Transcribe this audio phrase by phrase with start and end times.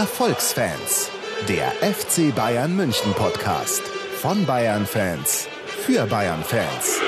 [0.00, 1.10] Erfolgsfans,
[1.46, 3.82] der FC Bayern München Podcast
[4.22, 6.98] von Bayern Fans für Bayern Fans.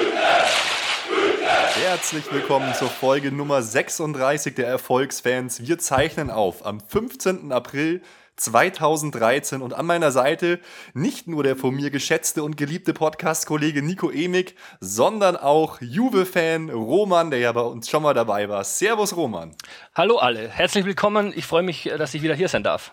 [1.87, 5.67] Herzlich willkommen zur Folge Nummer 36 der Erfolgsfans.
[5.67, 7.51] Wir zeichnen auf am 15.
[7.51, 8.03] April
[8.43, 10.61] 2013 und an meiner Seite
[10.95, 17.31] nicht nur der von mir geschätzte und geliebte Podcast-Kollege Nico Emig, sondern auch Juve-Fan Roman,
[17.31, 18.65] der ja bei uns schon mal dabei war.
[18.65, 19.55] Servus Roman.
[19.95, 21.33] Hallo alle, herzlich willkommen.
[21.37, 22.93] Ich freue mich, dass ich wieder hier sein darf.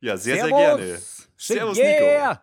[0.00, 0.58] Ja, sehr, Servus.
[0.58, 0.98] sehr gerne.
[1.36, 2.30] Servus yeah.
[2.30, 2.40] Nico.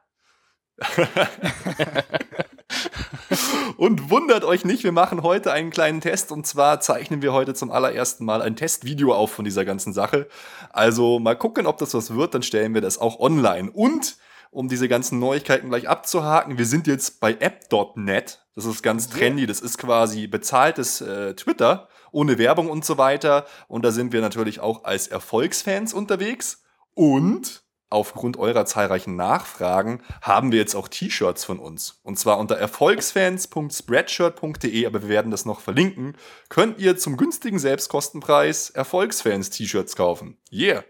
[3.78, 7.54] Und wundert euch nicht, wir machen heute einen kleinen Test und zwar zeichnen wir heute
[7.54, 10.28] zum allerersten Mal ein Testvideo auf von dieser ganzen Sache.
[10.72, 13.72] Also mal gucken, ob das was wird, dann stellen wir das auch online.
[13.72, 14.18] Und
[14.52, 18.46] um diese ganzen Neuigkeiten gleich abzuhaken, wir sind jetzt bei app.net.
[18.56, 23.46] Das ist ganz trendy, das ist quasi bezahltes äh, Twitter ohne Werbung und so weiter.
[23.68, 26.64] Und da sind wir natürlich auch als Erfolgsfans unterwegs.
[26.94, 27.65] Und
[27.96, 32.02] aufgrund eurer zahlreichen Nachfragen haben wir jetzt auch T-Shirts von uns.
[32.04, 36.18] Und zwar unter erfolgsfans.spreadshirt.de, aber wir werden das noch verlinken,
[36.50, 40.38] könnt ihr zum günstigen Selbstkostenpreis Erfolgsfans-T-Shirts kaufen.
[40.52, 40.84] Yeah!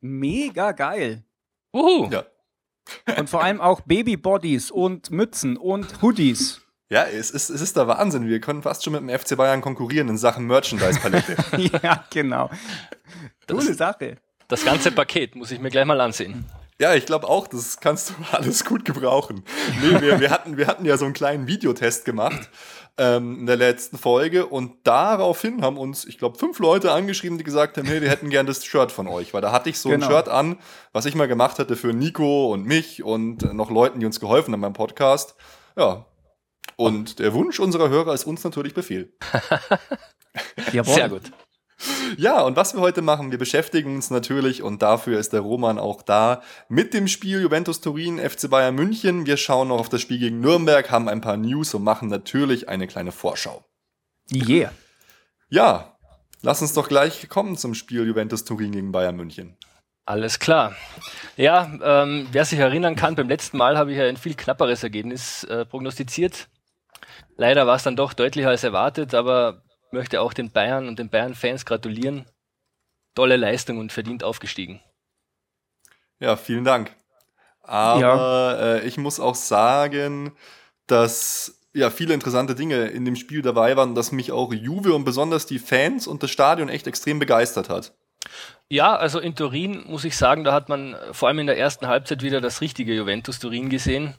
[0.00, 1.22] Mega geil.
[1.72, 2.08] Uhu.
[2.10, 2.24] Ja.
[3.16, 6.62] Und vor allem auch Babybodies und Mützen und Hoodies.
[6.88, 8.26] Ja, es ist, es ist der Wahnsinn.
[8.26, 11.36] Wir können fast schon mit dem FC Bayern konkurrieren in Sachen Merchandise-Palette.
[11.82, 12.50] ja, genau.
[13.46, 14.16] Coole Sache.
[14.50, 16.44] Das ganze Paket muss ich mir gleich mal ansehen.
[16.80, 19.44] Ja, ich glaube auch, das kannst du alles gut gebrauchen.
[19.82, 22.48] Nee, wir, wir, hatten, wir hatten ja so einen kleinen Videotest gemacht
[22.98, 27.44] ähm, in der letzten Folge und daraufhin haben uns, ich glaube, fünf Leute angeschrieben, die
[27.44, 29.88] gesagt haben, hey, wir hätten gern das Shirt von euch, weil da hatte ich so
[29.90, 30.06] Genau.
[30.06, 30.56] ein Shirt an,
[30.92, 34.52] was ich mal gemacht hatte für Nico und mich und noch Leuten, die uns geholfen
[34.52, 35.34] haben beim Podcast.
[35.76, 36.06] Ja.
[36.76, 39.12] Und der Wunsch unserer Hörer ist uns natürlich Befehl.
[40.72, 40.94] Jawohl.
[40.94, 41.30] Sehr gut.
[42.16, 45.78] Ja, und was wir heute machen, wir beschäftigen uns natürlich, und dafür ist der Roman
[45.78, 49.26] auch da, mit dem Spiel Juventus Turin, FC Bayern München.
[49.26, 52.68] Wir schauen noch auf das Spiel gegen Nürnberg, haben ein paar News und machen natürlich
[52.68, 53.64] eine kleine Vorschau.
[54.32, 54.72] Yeah.
[55.48, 55.96] Ja,
[56.42, 59.56] lass uns doch gleich kommen zum Spiel Juventus Turin gegen Bayern München.
[60.06, 60.74] Alles klar.
[61.36, 64.82] Ja, ähm, wer sich erinnern kann, beim letzten Mal habe ich ja ein viel knapperes
[64.82, 66.48] Ergebnis äh, prognostiziert.
[67.36, 71.08] Leider war es dann doch deutlicher als erwartet, aber möchte auch den Bayern und den
[71.08, 72.26] Bayern-Fans gratulieren.
[73.14, 74.80] Tolle Leistung und verdient aufgestiegen.
[76.18, 76.94] Ja, vielen Dank.
[77.62, 80.32] Aber äh, ich muss auch sagen,
[80.86, 85.04] dass ja viele interessante Dinge in dem Spiel dabei waren, dass mich auch Juve und
[85.04, 87.92] besonders die Fans und das Stadion echt extrem begeistert hat.
[88.68, 91.86] Ja, also in Turin muss ich sagen, da hat man vor allem in der ersten
[91.86, 94.14] Halbzeit wieder das richtige Juventus Turin gesehen.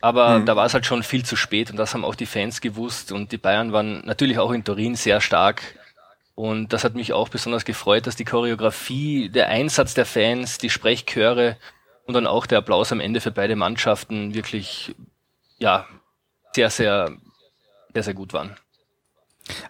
[0.00, 0.46] Aber Mhm.
[0.46, 3.12] da war es halt schon viel zu spät und das haben auch die Fans gewusst
[3.12, 5.62] und die Bayern waren natürlich auch in Turin sehr stark.
[6.34, 10.70] Und das hat mich auch besonders gefreut, dass die Choreografie, der Einsatz der Fans, die
[10.70, 11.56] Sprechchöre
[12.06, 14.94] und dann auch der Applaus am Ende für beide Mannschaften wirklich,
[15.58, 15.86] ja,
[16.54, 17.12] sehr, sehr,
[17.92, 18.56] sehr, sehr gut waren.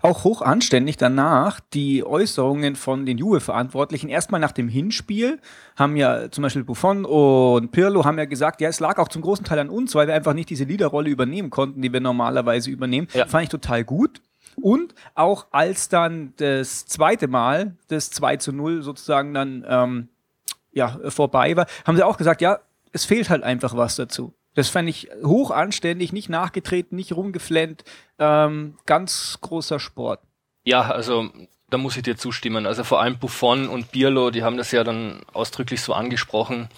[0.02, 4.08] Auch hoch anständig danach die Äußerungen von den Juve-Verantwortlichen.
[4.08, 5.38] Erstmal nach dem Hinspiel
[5.76, 9.22] haben ja zum Beispiel Buffon und Pirlo haben ja gesagt, ja, es lag auch zum
[9.22, 12.70] großen Teil an uns, weil wir einfach nicht diese Leaderrolle übernehmen konnten, die wir normalerweise
[12.70, 13.08] übernehmen.
[13.12, 13.26] Ja.
[13.26, 14.20] Fand ich total gut.
[14.56, 20.08] Und auch als dann das zweite Mal, das 2 zu 0 sozusagen dann ähm,
[20.72, 22.58] ja, vorbei war, haben sie auch gesagt, ja,
[22.92, 24.34] es fehlt halt einfach was dazu.
[24.54, 27.84] Das fand ich hoch anständig, nicht nachgetreten, nicht rumgeflennt.
[28.18, 30.20] Ähm, ganz großer Sport.
[30.64, 31.30] Ja, also
[31.70, 32.66] da muss ich dir zustimmen.
[32.66, 36.68] Also vor allem Buffon und Birlo, die haben das ja dann ausdrücklich so angesprochen,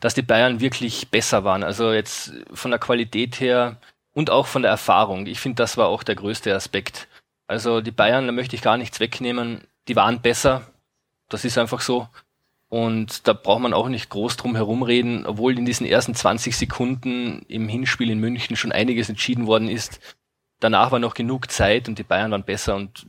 [0.00, 1.62] dass die Bayern wirklich besser waren.
[1.62, 3.76] Also jetzt von der Qualität her
[4.14, 5.26] und auch von der Erfahrung.
[5.26, 7.08] Ich finde, das war auch der größte Aspekt.
[7.46, 10.62] Also die Bayern, da möchte ich gar nichts wegnehmen, die waren besser.
[11.28, 12.08] Das ist einfach so.
[12.72, 17.42] Und da braucht man auch nicht groß drum herumreden, obwohl in diesen ersten 20 Sekunden
[17.46, 20.16] im Hinspiel in München schon einiges entschieden worden ist.
[20.58, 23.06] Danach war noch genug Zeit und die Bayern waren besser und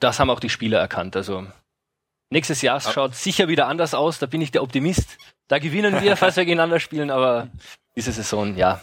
[0.00, 1.14] das haben auch die Spieler erkannt.
[1.14, 1.46] Also
[2.30, 5.18] nächstes Jahr schaut sicher wieder anders aus, da bin ich der Optimist.
[5.46, 7.50] Da gewinnen wir, falls wir gegeneinander spielen, aber
[7.94, 8.80] diese Saison, ja,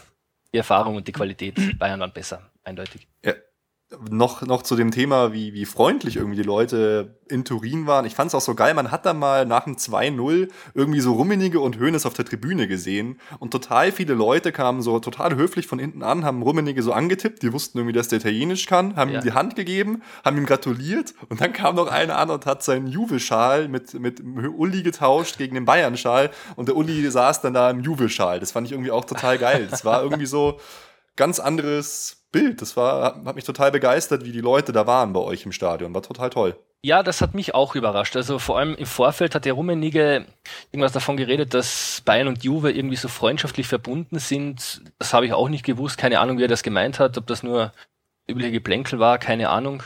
[0.54, 3.06] die Erfahrung und die Qualität, Bayern waren besser, eindeutig.
[3.22, 3.34] Ja,
[4.10, 8.06] noch, noch zu dem Thema, wie, wie freundlich irgendwie die Leute in Turin waren.
[8.06, 11.14] Ich fand es auch so geil, man hat da mal nach dem 2-0 irgendwie so
[11.14, 15.68] Rummenige und Hönes auf der Tribüne gesehen und total viele Leute kamen so total höflich
[15.68, 19.10] von hinten an, haben Rummenige so angetippt, die wussten irgendwie, dass der Italienisch kann, haben
[19.12, 19.20] Ja.
[19.20, 22.64] ihm die Hand gegeben, haben ihm gratuliert und dann kam noch einer an und hat
[22.64, 27.70] seinen Juve-Schal mit, mit Uli getauscht gegen den Bayern-Schal und der Uli saß dann da
[27.70, 28.42] im Juve-Schal.
[28.42, 29.68] Das fand ich irgendwie auch total geil.
[29.72, 30.60] Das war irgendwie so
[31.16, 32.62] ganz anderes Bild.
[32.62, 35.52] Das war, hat hat mich total begeistert, wie die Leute da waren bei euch im
[35.52, 35.94] Stadion.
[35.94, 36.58] War total toll.
[36.84, 38.16] Ja, das hat mich auch überrascht.
[38.16, 40.26] Also vor allem im Vorfeld hat der Rummenigge
[40.72, 44.82] irgendwas davon geredet, dass Bayern und Juve irgendwie so freundschaftlich verbunden sind.
[45.00, 45.98] Das habe ich auch nicht gewusst.
[45.98, 47.18] Keine Ahnung, wie er das gemeint hat.
[47.18, 47.72] Ob das nur
[48.28, 49.84] übliche Geplänkel war, keine Ahnung.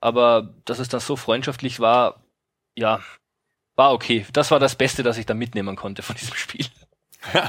[0.00, 2.22] Aber dass es dann so freundschaftlich war,
[2.76, 3.00] ja,
[3.76, 4.26] war okay.
[4.32, 6.66] Das war das Beste, das ich da mitnehmen konnte von diesem Spiel.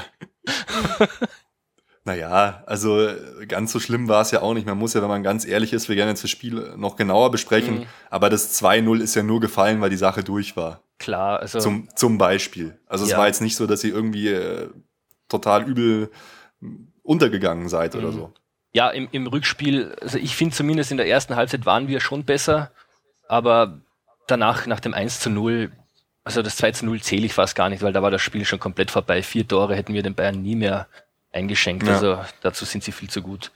[2.08, 3.06] Naja, also
[3.48, 4.66] ganz so schlimm war es ja auch nicht.
[4.66, 7.30] Man muss ja, wenn man ganz ehrlich ist, wir gerne jetzt das Spiel noch genauer
[7.30, 7.80] besprechen.
[7.80, 7.86] Mhm.
[8.08, 10.80] Aber das 2-0 ist ja nur gefallen, weil die Sache durch war.
[10.98, 11.60] Klar, also.
[11.60, 12.78] Zum, zum Beispiel.
[12.86, 13.18] Also es ja.
[13.18, 14.70] war jetzt nicht so, dass ihr irgendwie äh,
[15.28, 16.10] total übel
[17.02, 18.00] untergegangen seid mhm.
[18.00, 18.32] oder so.
[18.72, 22.24] Ja, im, im Rückspiel, also ich finde zumindest in der ersten Halbzeit waren wir schon
[22.24, 22.70] besser,
[23.28, 23.82] aber
[24.26, 25.70] danach, nach dem 1 zu 0,
[26.24, 28.46] also das 2 zu 0 zähle ich fast gar nicht, weil da war das Spiel
[28.46, 29.22] schon komplett vorbei.
[29.22, 30.86] Vier Tore hätten wir den Bayern nie mehr
[31.32, 31.86] eingeschenkt.
[31.86, 31.94] Ja.
[31.94, 33.52] Also dazu sind sie viel zu gut.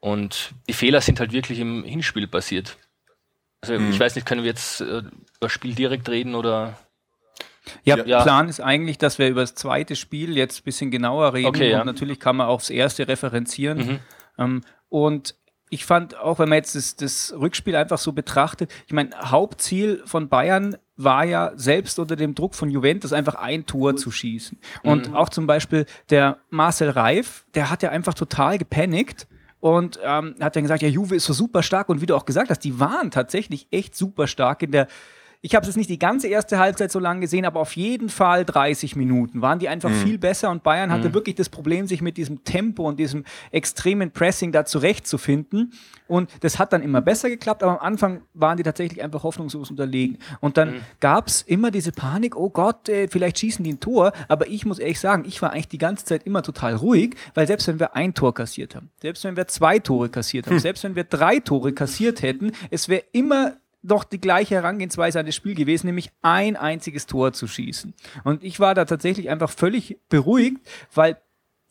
[0.00, 2.76] Und die Fehler sind halt wirklich im Hinspiel passiert.
[3.60, 3.90] Also mhm.
[3.90, 6.78] ich weiß nicht, können wir jetzt äh, über das Spiel direkt reden oder?
[7.84, 11.34] Ja, ja, Plan ist eigentlich, dass wir über das zweite Spiel jetzt ein bisschen genauer
[11.34, 11.48] reden.
[11.48, 11.80] Okay, ja.
[11.80, 13.78] Und natürlich kann man auch das erste referenzieren.
[13.78, 13.98] Mhm.
[14.38, 15.34] Ähm, und
[15.70, 20.02] ich fand auch, wenn man jetzt das, das Rückspiel einfach so betrachtet, ich meine, Hauptziel
[20.04, 24.58] von Bayern war ja selbst unter dem Druck von Juventus einfach ein Tor zu schießen.
[24.82, 25.14] Und mhm.
[25.14, 29.28] auch zum Beispiel der Marcel Reif, der hat ja einfach total gepanikt
[29.60, 32.24] und ähm, hat dann gesagt, ja, Juve ist so super stark und wie du auch
[32.24, 34.88] gesagt hast, die waren tatsächlich echt super stark in der
[35.40, 38.08] ich habe es jetzt nicht die ganze erste Halbzeit so lange gesehen, aber auf jeden
[38.08, 40.02] Fall 30 Minuten waren die einfach mhm.
[40.02, 41.14] viel besser und Bayern hatte mhm.
[41.14, 45.72] wirklich das Problem, sich mit diesem Tempo und diesem extremen Pressing da zurechtzufinden.
[46.08, 49.70] Und das hat dann immer besser geklappt, aber am Anfang waren die tatsächlich einfach hoffnungslos
[49.70, 50.18] unterlegen.
[50.40, 50.80] Und dann mhm.
[50.98, 54.12] gab es immer diese Panik, oh Gott, äh, vielleicht schießen die ein Tor.
[54.26, 57.46] Aber ich muss ehrlich sagen, ich war eigentlich die ganze Zeit immer total ruhig, weil
[57.46, 60.60] selbst wenn wir ein Tor kassiert haben, selbst wenn wir zwei Tore kassiert haben, hm.
[60.60, 63.52] selbst wenn wir drei Tore kassiert hätten, es wäre immer
[63.82, 67.94] doch die gleiche Herangehensweise an das Spiel gewesen, nämlich ein einziges Tor zu schießen.
[68.24, 70.58] Und ich war da tatsächlich einfach völlig beruhigt,
[70.94, 71.16] weil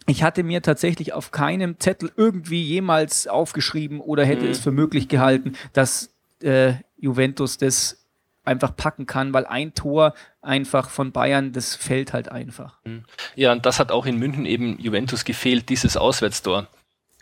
[0.07, 4.51] ich hatte mir tatsächlich auf keinem Zettel irgendwie jemals aufgeschrieben oder hätte mhm.
[4.51, 6.09] es für möglich gehalten, dass
[6.42, 8.06] äh, Juventus das
[8.45, 12.80] einfach packen kann, weil ein Tor einfach von Bayern, das fällt halt einfach.
[12.86, 13.04] Mhm.
[13.36, 16.68] Ja, und das hat auch in München eben Juventus gefehlt, dieses Auswärtstor.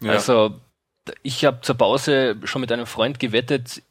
[0.01, 0.11] Ja.
[0.11, 0.61] Also
[1.23, 3.81] ich habe zur Pause schon mit einem Freund gewettet,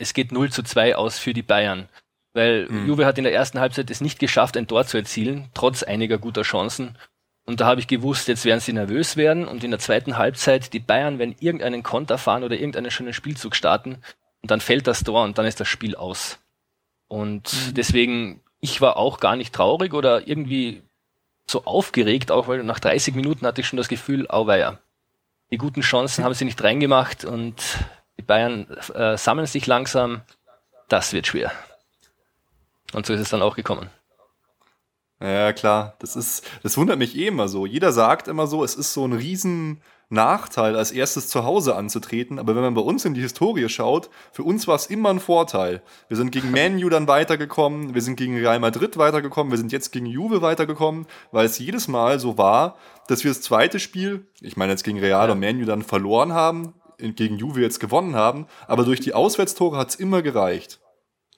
[0.00, 1.88] es geht 0 zu 2 aus für die Bayern.
[2.32, 2.86] Weil mhm.
[2.86, 6.18] Juve hat in der ersten Halbzeit es nicht geschafft, ein Tor zu erzielen, trotz einiger
[6.18, 6.96] guter Chancen.
[7.44, 10.72] Und da habe ich gewusst, jetzt werden sie nervös werden und in der zweiten Halbzeit
[10.72, 13.98] die Bayern werden irgendeinen Konter fahren oder irgendeinen schönen Spielzug starten
[14.42, 16.38] und dann fällt das Tor und dann ist das Spiel aus.
[17.08, 17.74] Und mhm.
[17.74, 20.82] deswegen, ich war auch gar nicht traurig oder irgendwie
[21.46, 24.78] so aufgeregt, auch weil nach 30 Minuten hatte ich schon das Gefühl, auweia.
[25.50, 27.56] Die guten Chancen haben sie nicht reingemacht und
[28.20, 30.20] die Bayern äh, sammeln sich langsam.
[30.88, 31.52] Das wird schwer.
[32.92, 33.88] Und so ist es dann auch gekommen.
[35.20, 35.94] Ja, klar.
[36.00, 37.64] Das ist, das wundert mich eh immer so.
[37.64, 39.80] Jeder sagt immer so, es ist so ein riesen
[40.10, 42.38] Nachteil, als erstes zu Hause anzutreten.
[42.38, 45.20] Aber wenn man bei uns in die Historie schaut, für uns war es immer ein
[45.20, 45.82] Vorteil.
[46.08, 49.92] Wir sind gegen Manu dann weitergekommen, wir sind gegen Real Madrid weitergekommen, wir sind jetzt
[49.92, 52.76] gegen Juve weitergekommen, weil es jedes Mal so war,
[53.06, 55.32] dass wir das zweite Spiel, ich meine jetzt gegen Real ja.
[55.32, 56.74] und Manu dann verloren haben,
[57.16, 60.80] gegen Juve jetzt gewonnen haben, aber durch die Auswärtstore hat es immer gereicht.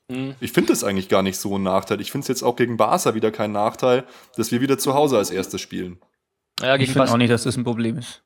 [0.09, 0.35] Mhm.
[0.41, 2.01] Ich finde es eigentlich gar nicht so ein Nachteil.
[2.01, 4.05] Ich finde es jetzt auch gegen Barca wieder kein Nachteil,
[4.37, 5.99] dass wir wieder zu Hause als erstes spielen.
[6.61, 8.23] Ja, ich finde auch nicht, dass das ein Problem ist.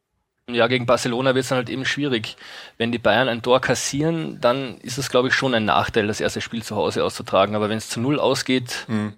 [0.48, 2.36] Ja, gegen Barcelona wird es dann halt eben schwierig.
[2.78, 6.20] Wenn die Bayern ein Tor kassieren, dann ist es, glaube ich, schon ein Nachteil, das
[6.20, 7.56] erste Spiel zu Hause auszutragen.
[7.56, 9.14] Aber wenn es zu Null ausgeht, mhm.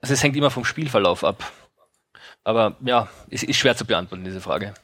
[0.00, 1.52] also es hängt immer vom Spielverlauf ab.
[2.44, 4.74] Aber ja, es ist schwer zu beantworten, diese Frage.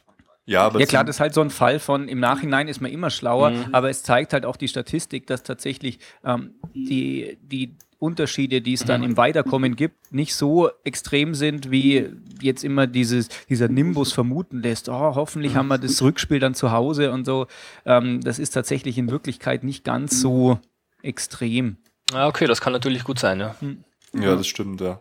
[0.50, 2.90] Ja, aber ja klar, das ist halt so ein Fall von, im Nachhinein ist man
[2.90, 3.66] immer schlauer, mhm.
[3.70, 8.84] aber es zeigt halt auch die Statistik, dass tatsächlich ähm, die, die Unterschiede, die es
[8.84, 9.10] dann mhm.
[9.10, 12.10] im Weiterkommen gibt, nicht so extrem sind, wie
[12.42, 14.88] jetzt immer dieses, dieser Nimbus vermuten lässt.
[14.88, 17.46] Oh, hoffentlich haben wir das Rückspiel dann zu Hause und so.
[17.86, 20.58] Ähm, das ist tatsächlich in Wirklichkeit nicht ganz so
[21.00, 21.76] extrem.
[22.12, 23.54] Ja, okay, das kann natürlich gut sein, ja.
[23.60, 23.84] Hm.
[24.14, 25.00] Ja, das stimmt, ja.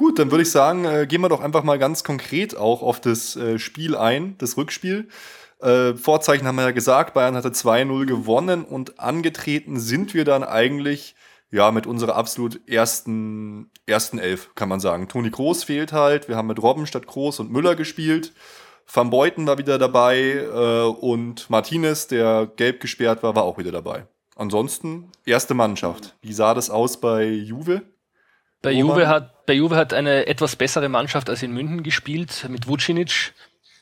[0.00, 3.02] Gut, dann würde ich sagen, äh, gehen wir doch einfach mal ganz konkret auch auf
[3.02, 5.08] das äh, Spiel ein, das Rückspiel.
[5.60, 10.42] Äh, Vorzeichen haben wir ja gesagt, Bayern hatte 2-0 gewonnen und angetreten sind wir dann
[10.42, 11.16] eigentlich
[11.50, 15.06] ja mit unserer absolut ersten, ersten Elf, kann man sagen.
[15.06, 18.32] Toni Groß fehlt halt, wir haben mit Robben statt Groß und Müller gespielt.
[18.90, 23.70] Van Beuten war wieder dabei äh, und Martinez, der gelb gesperrt war, war auch wieder
[23.70, 24.06] dabei.
[24.34, 26.16] Ansonsten erste Mannschaft.
[26.22, 27.82] Wie sah das aus bei Juve?
[28.62, 32.68] Bei Juve, hat, bei Juve hat eine etwas bessere Mannschaft als in München gespielt mit
[32.68, 33.32] Vucinic.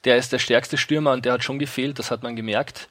[0.07, 2.89] Der ist der stärkste Stürmer und der hat schon gefehlt, das hat man gemerkt.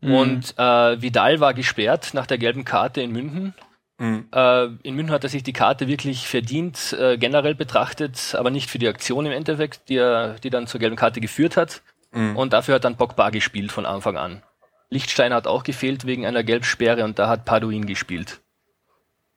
[0.00, 0.14] Mhm.
[0.14, 3.54] Und äh, Vidal war gesperrt nach der gelben Karte in München.
[3.98, 4.28] Mhm.
[4.32, 8.70] Äh, in München hat er sich die Karte wirklich verdient, äh, generell betrachtet, aber nicht
[8.70, 11.82] für die Aktion im Endeffekt, die, er, die dann zur gelben Karte geführt hat.
[12.12, 12.36] Mhm.
[12.36, 14.44] Und dafür hat dann Pogba gespielt von Anfang an.
[14.90, 18.41] Lichtstein hat auch gefehlt wegen einer Gelbsperre und da hat Paduin gespielt.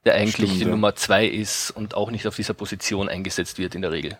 [0.05, 0.71] Der eigentlich Stimmt, die ja.
[0.71, 4.17] Nummer zwei ist und auch nicht auf dieser Position eingesetzt wird in der Regel.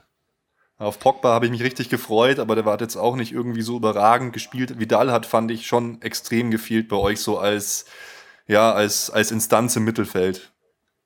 [0.77, 3.77] Auf Pogba habe ich mich richtig gefreut, aber der war jetzt auch nicht irgendwie so
[3.77, 4.77] überragend gespielt.
[4.77, 7.85] Vidal hat, fand ich, schon extrem gefehlt bei euch so als,
[8.45, 10.51] ja, als, als Instanz im Mittelfeld.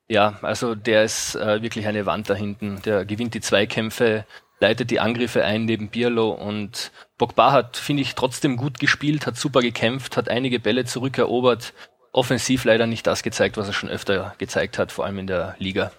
[0.07, 2.81] Ja, also der ist äh, wirklich eine Wand da hinten.
[2.81, 4.25] Der gewinnt die Zweikämpfe,
[4.59, 9.38] leitet die Angriffe ein neben Birlo und Pogba hat, finde ich, trotzdem gut gespielt, hat
[9.38, 11.74] super gekämpft, hat einige Bälle zurückerobert.
[12.11, 15.55] Offensiv leider nicht das gezeigt, was er schon öfter gezeigt hat, vor allem in der
[15.59, 15.91] Liga.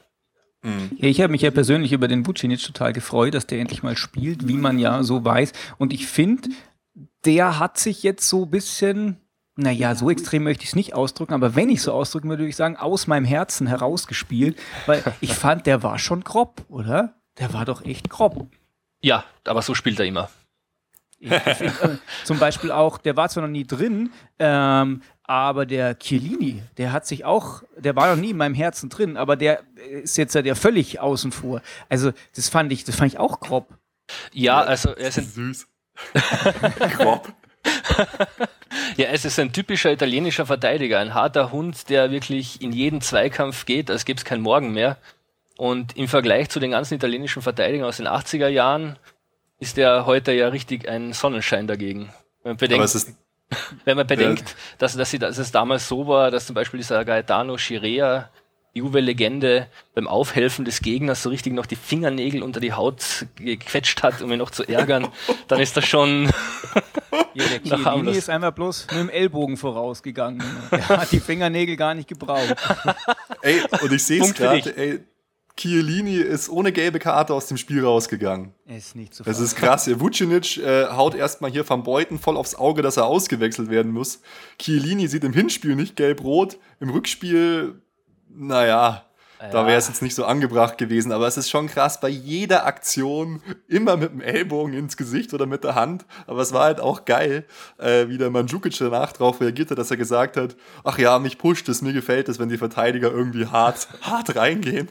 [0.62, 0.90] Mhm.
[0.96, 3.96] Ja, ich habe mich ja persönlich über den Vucinic total gefreut, dass der endlich mal
[3.96, 5.52] spielt, wie man ja so weiß.
[5.78, 6.50] Und ich finde,
[7.24, 9.16] der hat sich jetzt so ein bisschen,
[9.56, 12.50] naja, so extrem möchte ich es nicht ausdrücken, aber wenn ich so ausdrücken würde, würde
[12.50, 17.14] ich sagen, aus meinem Herzen herausgespielt, weil ich fand, der war schon grob, oder?
[17.38, 18.48] Der war doch echt grob.
[19.00, 20.28] Ja, aber so spielt er immer.
[21.20, 25.98] Ich, ich, äh, zum Beispiel auch, der war zwar noch nie drin, ähm, aber der
[25.98, 29.60] Chiellini, der hat sich auch, der war noch nie in meinem Herzen drin, aber der
[30.02, 31.60] ist jetzt ja völlig außen vor.
[31.88, 33.68] Also das fand ich, das fand ich auch grob.
[34.32, 35.68] Ja, also er ist ein süß.
[36.96, 37.32] grob.
[38.96, 43.66] ja, es ist ein typischer italienischer Verteidiger, ein harter Hund, der wirklich in jeden Zweikampf
[43.66, 44.96] geht, als gäbe es kein Morgen mehr.
[45.56, 48.98] Und im Vergleich zu den ganzen italienischen Verteidigern aus den 80er Jahren
[49.60, 52.10] ist der heute ja richtig ein Sonnenschein dagegen.
[52.42, 53.06] Wenn man bedenkt,
[53.84, 57.04] wenn man bedenkt dass, dass, sie, dass es damals so war, dass zum Beispiel dieser
[57.04, 58.30] Gaetano Chirea,
[58.72, 64.22] Juve-Legende, beim Aufhelfen des Gegners so richtig noch die Fingernägel unter die Haut gequetscht hat,
[64.22, 65.08] um ihn noch zu ärgern,
[65.48, 66.26] dann ist das schon.
[67.34, 70.42] ja, der Chiellini ist einmal bloß mit dem Ellbogen vorausgegangen.
[70.70, 72.54] Er hat die Fingernägel gar nicht gebraucht.
[73.42, 75.00] ey, und ich sehe es gerade, ey,
[75.60, 78.54] Chiellini ist ohne gelbe Karte aus dem Spiel rausgegangen.
[78.66, 79.90] Ist nicht zu so Das ist krass.
[80.00, 84.22] Vucinic äh, haut erstmal hier vom Beuten voll aufs Auge, dass er ausgewechselt werden muss.
[84.58, 87.82] Chiellini sieht im Hinspiel nicht gelb-rot, im Rückspiel,
[88.30, 89.04] naja,
[89.40, 89.49] ja.
[89.49, 92.66] Da wäre es jetzt nicht so angebracht gewesen, aber es ist schon krass, bei jeder
[92.66, 96.04] Aktion immer mit dem Ellbogen ins Gesicht oder mit der Hand.
[96.26, 97.47] Aber es war halt auch geil,
[97.78, 101.70] äh, wie der Mandzukic danach darauf reagierte, dass er gesagt hat, ach ja, mich pusht
[101.70, 104.90] es, mir gefällt es, wenn die Verteidiger irgendwie hart, hart reingehen.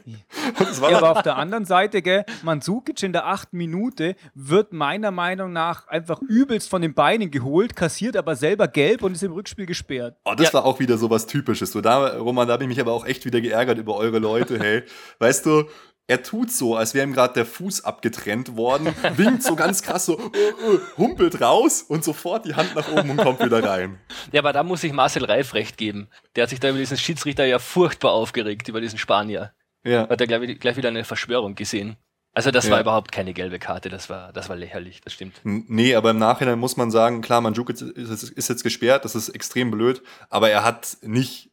[0.57, 5.53] ja, aber auf der anderen Seite, gell, Mandzukic in der achten Minute wird meiner Meinung
[5.53, 9.67] nach einfach übelst von den Beinen geholt, kassiert aber selber gelb und ist im Rückspiel
[9.67, 10.17] gesperrt.
[10.25, 10.53] Oh, das ja.
[10.55, 11.71] war auch wieder so was Typisches.
[11.71, 14.38] So, da, Roman, da habe ich mich aber auch echt wieder geärgert über eure Leute
[14.39, 14.83] Leute, hey.
[15.19, 15.65] Weißt du,
[16.09, 20.07] er tut so, als wäre ihm gerade der Fuß abgetrennt worden, winkt so ganz krass
[20.07, 23.99] so, uh, uh, humpelt raus und sofort die Hand nach oben und kommt wieder rein.
[24.31, 26.07] Ja, aber da muss ich Marcel Reif recht geben.
[26.35, 29.53] Der hat sich da über diesen Schiedsrichter ja furchtbar aufgeregt, über diesen Spanier.
[29.83, 30.09] Ja.
[30.09, 31.95] Hat er gleich, gleich wieder eine Verschwörung gesehen.
[32.33, 32.71] Also das ja.
[32.71, 35.41] war überhaupt keine gelbe Karte, das war, das war lächerlich, das stimmt.
[35.43, 39.29] Nee, aber im Nachhinein muss man sagen, klar, Mandzukic ist, ist jetzt gesperrt, das ist
[39.29, 41.51] extrem blöd, aber er hat nicht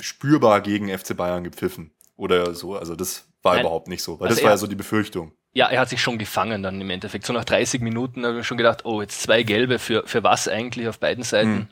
[0.00, 2.76] spürbar gegen FC Bayern gepfiffen oder so.
[2.76, 3.62] Also das war Nein.
[3.62, 5.32] überhaupt nicht so, weil also das war ja so die Befürchtung.
[5.52, 7.24] Ja, er hat sich schon gefangen dann im Endeffekt.
[7.24, 10.48] So nach 30 Minuten habe ich schon gedacht, oh, jetzt zwei gelbe, für, für was
[10.48, 11.50] eigentlich auf beiden Seiten?
[11.50, 11.68] Hm.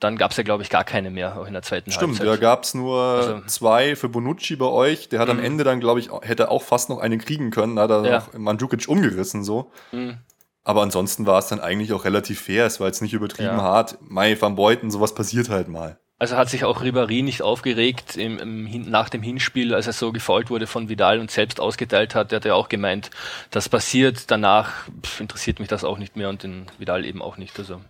[0.00, 2.26] Dann gab es ja, glaube ich, gar keine mehr, auch in der zweiten Stimmt, Halbzeit.
[2.26, 5.10] Stimmt, da gab es nur also, zwei für Bonucci bei euch.
[5.10, 5.44] Der hat am hm.
[5.44, 7.76] Ende dann, glaube ich, hätte auch fast noch eine kriegen können.
[7.76, 8.26] Da hat er ja.
[8.36, 9.70] Mandzukic umgerissen so.
[9.92, 10.18] Mhm.
[10.64, 12.66] Aber ansonsten war es dann eigentlich auch relativ fair.
[12.66, 13.62] Es war jetzt nicht übertrieben ja.
[13.62, 13.98] hart.
[14.00, 15.98] Mai van Beuten, sowas passiert halt mal.
[16.20, 20.12] Also hat sich auch Ribéry nicht aufgeregt im, im, nach dem Hinspiel, als er so
[20.12, 22.30] gefault wurde von Vidal und selbst ausgeteilt hat.
[22.30, 23.10] Der hat ja auch gemeint,
[23.50, 24.30] das passiert.
[24.30, 27.58] Danach pff, interessiert mich das auch nicht mehr und den Vidal eben auch nicht.
[27.58, 27.80] Also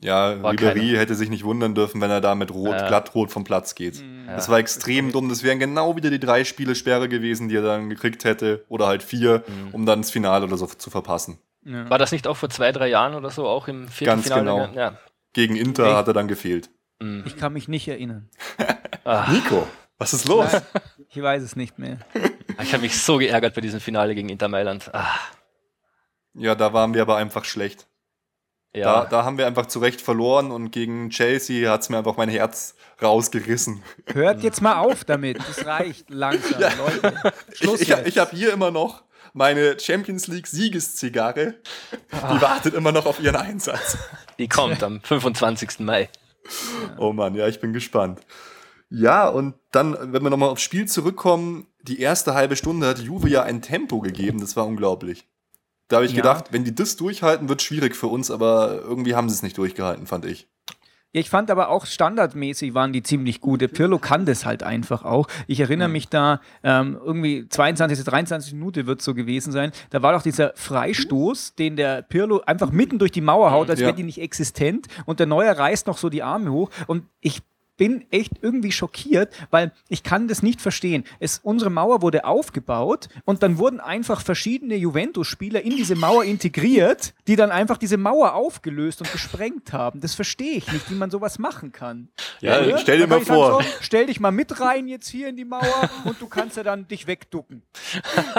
[0.00, 2.88] ja, Ribéry hätte sich nicht wundern dürfen, wenn er da mit Rot, ja.
[2.88, 3.98] glattrot vom Platz geht.
[3.98, 4.34] Ja.
[4.34, 5.28] Das war extrem dumm.
[5.28, 8.64] Das wären genau wieder die drei Spiele Sperre gewesen, die er dann gekriegt hätte.
[8.68, 9.74] Oder halt vier, mhm.
[9.74, 11.38] um dann das Finale oder so zu verpassen.
[11.64, 11.88] Ja.
[11.88, 14.44] War das nicht auch vor zwei, drei Jahren oder so, auch im Viertelfinale?
[14.44, 14.92] Ganz genau.
[15.34, 15.94] Gegen Inter okay.
[15.94, 16.70] hat er dann gefehlt.
[17.00, 17.24] Mhm.
[17.26, 18.28] Ich kann mich nicht erinnern.
[19.30, 19.66] Nico,
[19.98, 20.52] was ist los?
[20.52, 20.62] Nein,
[21.08, 21.98] ich weiß es nicht mehr.
[22.62, 24.94] Ich habe mich so geärgert bei diesem Finale gegen Inter Mailand.
[24.94, 25.08] Ah.
[26.34, 27.86] Ja, da waren wir aber einfach schlecht.
[28.72, 29.00] Ja.
[29.02, 32.16] Da, da haben wir einfach zu Recht verloren und gegen Chelsea hat es mir einfach
[32.16, 33.82] mein Herz rausgerissen.
[34.12, 36.70] Hört jetzt mal auf damit, das reicht langsam, ja.
[36.74, 37.32] Leute.
[37.52, 39.02] Schluss ich ich, ich habe hier immer noch
[39.32, 41.54] meine Champions League Siegeszigarre.
[42.12, 42.34] Ah.
[42.34, 43.98] Die wartet immer noch auf ihren Einsatz.
[44.38, 45.80] Die kommt am 25.
[45.80, 46.08] Mai.
[46.98, 48.20] Oh Mann, ja, ich bin gespannt.
[48.88, 53.28] Ja, und dann, wenn wir nochmal aufs Spiel zurückkommen, die erste halbe Stunde hat Juve
[53.28, 55.28] ja ein Tempo gegeben, das war unglaublich.
[55.88, 56.18] Da habe ich ja.
[56.18, 59.58] gedacht, wenn die das durchhalten, wird schwierig für uns, aber irgendwie haben sie es nicht
[59.58, 60.48] durchgehalten, fand ich.
[61.12, 63.60] Ja, ich fand aber auch standardmäßig waren die ziemlich gut.
[63.60, 65.26] Der Pirlo kann das halt einfach auch.
[65.48, 69.72] Ich erinnere mich da, ähm, irgendwie 22., 23 Minute wird so gewesen sein.
[69.90, 73.80] Da war doch dieser Freistoß, den der Pirlo einfach mitten durch die Mauer haut, als
[73.80, 73.86] Ja.
[73.86, 74.86] wäre die nicht existent.
[75.04, 76.70] Und der Neuer reißt noch so die Arme hoch.
[76.86, 77.42] Und ich
[77.80, 81.04] bin echt irgendwie schockiert, weil ich kann das nicht verstehen.
[81.18, 87.14] Es, unsere Mauer wurde aufgebaut und dann wurden einfach verschiedene Juventus-Spieler in diese Mauer integriert,
[87.26, 90.02] die dann einfach diese Mauer aufgelöst und gesprengt haben.
[90.02, 92.10] Das verstehe ich nicht, wie man sowas machen kann.
[92.42, 92.76] Ja, Oder?
[92.76, 93.62] stell dir mal vor.
[93.62, 96.62] So, stell dich mal mit rein jetzt hier in die Mauer und du kannst ja
[96.62, 97.62] dann dich wegducken.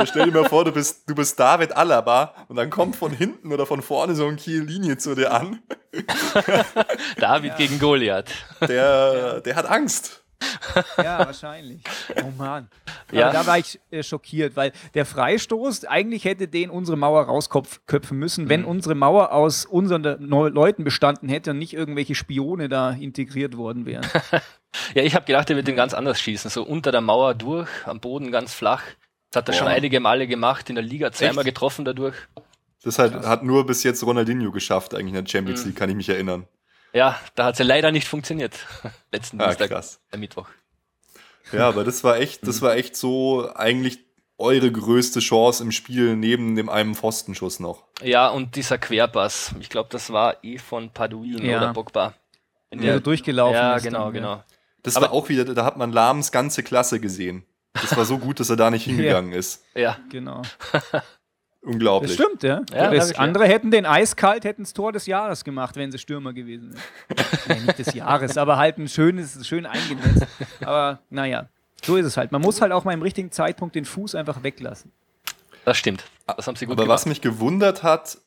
[0.06, 3.52] Stell dir mal vor, du bist, du bist David Alaba und dann kommt von hinten
[3.52, 5.64] oder von vorne so ein Kiel-Linie zu dir an.
[7.18, 8.32] David gegen Goliath.
[8.62, 10.18] Der, der hat Angst.
[10.98, 11.84] Ja, wahrscheinlich.
[12.24, 12.68] Oh Mann.
[13.12, 13.26] Ja.
[13.28, 18.18] Aber da war ich äh, schockiert, weil der Freistoß, eigentlich hätte den unsere Mauer rausköpfen
[18.18, 18.50] müssen, Mhm.
[18.50, 23.86] wenn unsere Mauer aus unseren Leuten bestanden hätte und nicht irgendwelche Spione da integriert worden
[23.86, 24.06] wären.
[24.96, 26.50] Ja, ich habe gedacht, er wird den ganz anders schießen.
[26.50, 28.82] So unter der Mauer durch, am Boden ganz flach.
[29.30, 29.74] Das hat er schon Boah.
[29.74, 31.54] einige Male gemacht, in der Liga zweimal Echt?
[31.56, 32.16] getroffen dadurch.
[32.82, 35.68] Das hat, hat nur bis jetzt Ronaldinho geschafft, eigentlich in der Champions Mhm.
[35.72, 36.48] League, kann ich mich erinnern.
[36.94, 38.54] Ja, da hat es ja leider nicht funktioniert.
[39.12, 40.00] Letzten Ah, Dienstag, krass.
[40.12, 40.48] äh, Mittwoch.
[41.52, 44.00] Ja, aber das war echt, das war echt so eigentlich
[44.38, 47.84] eure größte Chance im Spiel neben dem einen Pfostenschuss noch.
[48.02, 51.58] Ja, und dieser Querpass, ich glaube, das war eh von Paduin Ja.
[51.58, 52.14] oder Pogba.
[52.72, 53.84] In Der so durchgelaufen ja, ist.
[53.84, 54.44] genau, dann, genau.
[54.84, 57.46] Das Aber- war auch wieder, da hat man Lahms ganze Klasse gesehen.
[57.74, 59.64] Das war so gut, dass er da nicht hingegangen ist.
[59.76, 60.42] Ja, Ja,
[61.62, 62.00] genau.
[62.02, 62.14] Das Unglaublich.
[62.14, 62.62] stimmt, ja.
[62.74, 63.22] Ja, das ich, ja.
[63.24, 67.28] andere hätten den eiskalt, hätten das Tor des Jahres gemacht, wenn sie Stürmer gewesen wären.
[67.48, 70.26] nee, nicht des Jahres, aber halt ein schönes, schön eingenetzt.
[70.64, 71.50] Aber naja,
[71.84, 72.32] so ist es halt.
[72.32, 74.92] Man muss halt auch mal im richtigen Zeitpunkt den Fuß einfach weglassen.
[75.66, 76.04] das stimmt.
[76.28, 77.18] Das haben sie gut Aber was gemacht.
[77.18, 78.18] mich gewundert hat,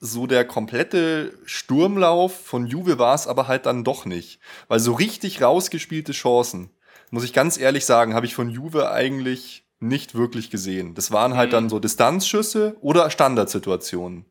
[0.00, 4.38] so der komplette Sturmlauf von Juve war es aber halt dann doch nicht.
[4.68, 6.70] Weil so richtig rausgespielte Chancen,
[7.10, 10.94] muss ich ganz ehrlich sagen, habe ich von Juve eigentlich nicht wirklich gesehen.
[10.94, 11.52] Das waren halt Mhm.
[11.52, 14.24] dann so Distanzschüsse oder Standardsituationen.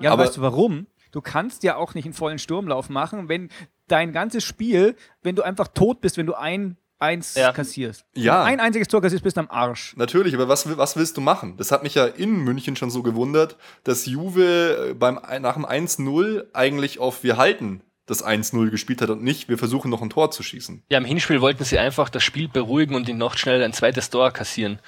[0.00, 0.86] Ja, Aber- weißt du warum?
[1.12, 3.48] Du kannst ja auch nicht einen vollen Sturmlauf machen, wenn
[3.86, 7.52] dein ganzes Spiel, wenn du einfach tot bist, wenn du ein eins Ja.
[7.52, 8.04] kassierst.
[8.16, 8.38] Ja.
[8.38, 9.94] Wenn du ein einziges Tor kassierst, bist du am Arsch.
[9.96, 11.56] Natürlich, aber was, was willst du machen?
[11.56, 15.66] Das hat mich ja in München schon so gewundert, dass Juve äh, beim, nach dem
[15.66, 20.10] 1-0 eigentlich auf wir halten das 1-0 gespielt hat und nicht, wir versuchen noch ein
[20.10, 20.82] Tor zu schießen.
[20.90, 24.10] Ja, im Hinspiel wollten sie einfach das Spiel beruhigen und ihn noch schnell ein zweites
[24.10, 24.78] Tor kassieren.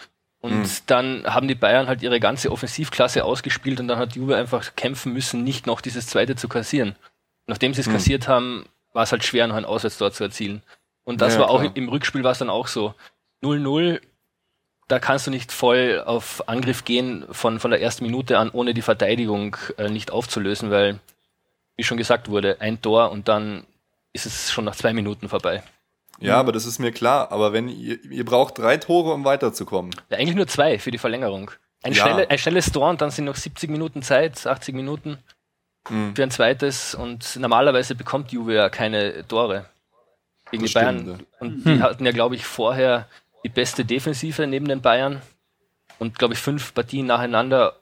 [0.40, 0.68] Und Mhm.
[0.86, 5.12] dann haben die Bayern halt ihre ganze Offensivklasse ausgespielt und dann hat Juve einfach kämpfen
[5.14, 6.94] müssen, nicht noch dieses zweite zu kassieren.
[7.46, 7.92] Nachdem sie es Mhm.
[7.92, 10.62] kassiert haben, war es halt schwer, noch ein Auswärtstor zu erzielen.
[11.04, 11.72] Und das Ja, war auch klar.
[11.74, 12.94] im Rückspiel war es dann auch so.
[13.42, 14.00] 0-0,
[14.88, 18.74] da kannst du nicht voll auf Angriff gehen von, von der ersten Minute an, ohne
[18.74, 20.98] die Verteidigung äh, nicht aufzulösen, weil,
[21.76, 23.64] wie schon gesagt wurde, ein Tor und dann
[24.12, 25.62] ist es schon nach zwei Minuten vorbei.
[26.18, 27.30] Ja, aber das ist mir klar.
[27.30, 29.94] Aber wenn ihr, ihr braucht drei Tore, um weiterzukommen.
[30.08, 31.50] Ja, eigentlich nur zwei für die Verlängerung.
[31.82, 32.04] Ein, Ja.
[32.06, 35.18] schnelle, ein schnelles Tor und dann sind noch 70 Minuten Zeit, 80 Minuten
[35.90, 36.16] Mhm.
[36.16, 39.66] für ein zweites und normalerweise bekommt Juve ja keine Tore
[40.50, 40.98] gegen Das die Bayern.
[41.00, 41.26] stimmt, ja.
[41.38, 43.06] Und die hatten ja, glaube ich, vorher
[43.44, 45.22] die beste Defensive neben den Bayern
[46.00, 47.76] und, glaube ich, fünf Partien nacheinander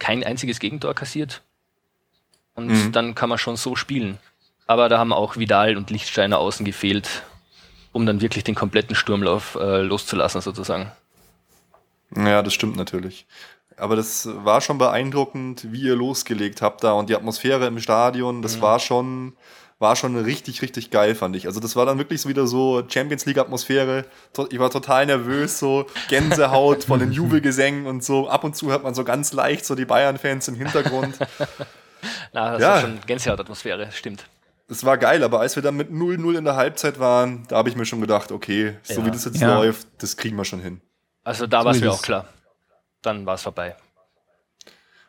[0.00, 1.42] kein einziges Gegentor kassiert.
[2.54, 2.92] Und Mhm.
[2.92, 4.18] dann kann man schon so spielen.
[4.66, 7.22] Aber da haben auch Vidal und Lichtsteiner außen gefehlt,
[7.92, 10.92] um dann wirklich den kompletten Sturmlauf äh, loszulassen, sozusagen.
[12.14, 13.26] Ja, das stimmt natürlich.
[13.76, 18.42] Aber das war schon beeindruckend, wie ihr losgelegt habt da und die Atmosphäre im Stadion,
[18.42, 19.32] das war schon,
[19.78, 21.46] war schon richtig, richtig geil, fand ich.
[21.46, 24.04] Also das war dann wirklich so wieder so Champions League Atmosphäre.
[24.34, 28.28] To- Ich war total nervös, so Gänsehaut von den Jubelgesängen und so.
[28.28, 31.16] Ab und zu hört man so ganz leicht so die Bayern-Fans im Hintergrund.
[32.32, 32.68] Na, das Ja.
[32.70, 34.24] war schon Gänsehaut-Atmosphäre, stimmt.
[34.68, 37.68] Das war geil, aber als wir dann mit 0-0 in der Halbzeit waren, da habe
[37.68, 39.06] ich mir schon gedacht, okay, so Ja.
[39.06, 39.54] wie das jetzt Ja.
[39.54, 40.80] läuft, das kriegen wir schon hin.
[41.24, 42.26] Also da So war es mir auch klar.
[43.02, 43.76] Dann war es vorbei.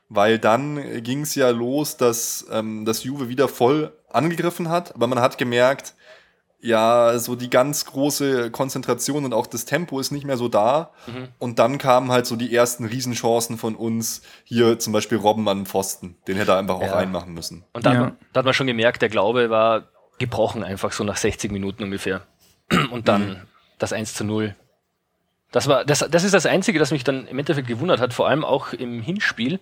[0.09, 5.07] Weil dann ging es ja los, dass ähm, das Juve wieder voll angegriffen hat, aber
[5.07, 5.93] man hat gemerkt,
[6.65, 10.91] ja, so die ganz große Konzentration und auch das Tempo ist nicht mehr so da.
[11.07, 11.27] Mhm.
[11.37, 14.21] Und dann kamen halt so die ersten Riesenchancen von uns.
[14.45, 16.15] Hier zum Beispiel Robben an den Pfosten.
[16.27, 16.93] Den hätte er einfach auch Ja.
[16.95, 17.65] reinmachen müssen.
[17.73, 17.97] Und da, Ja.
[17.99, 21.51] hat man, da hat man schon gemerkt, der Glaube war gebrochen, einfach so nach 60
[21.51, 22.21] Minuten ungefähr.
[22.91, 23.37] Und dann Mhm.
[23.77, 24.55] das 1 zu 0.
[25.51, 28.27] Das, war, das, das ist das Einzige, das mich dann im Endeffekt gewundert hat, vor
[28.29, 29.59] allem auch im Hinspiel.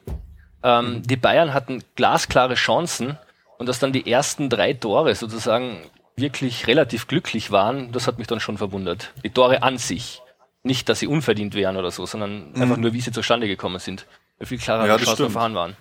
[0.64, 1.02] Ähm, Mhm.
[1.04, 3.18] Die Bayern hatten glasklare Chancen
[3.58, 5.78] und dass dann die ersten drei Tore sozusagen
[6.16, 9.14] wirklich relativ glücklich waren, das hat mich dann schon verwundert.
[9.24, 10.22] Die Tore an sich.
[10.64, 14.06] Nicht, dass sie unverdient wären oder so, sondern einfach nur, wie sie zustande gekommen sind.
[14.38, 14.90] Wie viel klarer Mhm.
[14.90, 15.78] Ja, Chancen vorhanden waren.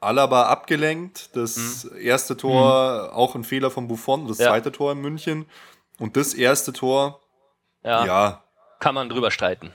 [0.00, 1.36] Alaba abgelenkt.
[1.36, 2.00] Das mhm.
[2.00, 3.16] erste Tor, mhm.
[3.16, 4.48] auch ein Fehler von Buffon, das ja.
[4.48, 5.46] zweite Tor in München.
[5.98, 7.20] Und das erste Tor,
[7.84, 8.44] ja, ja.
[8.80, 9.72] Kann man drüber streiten.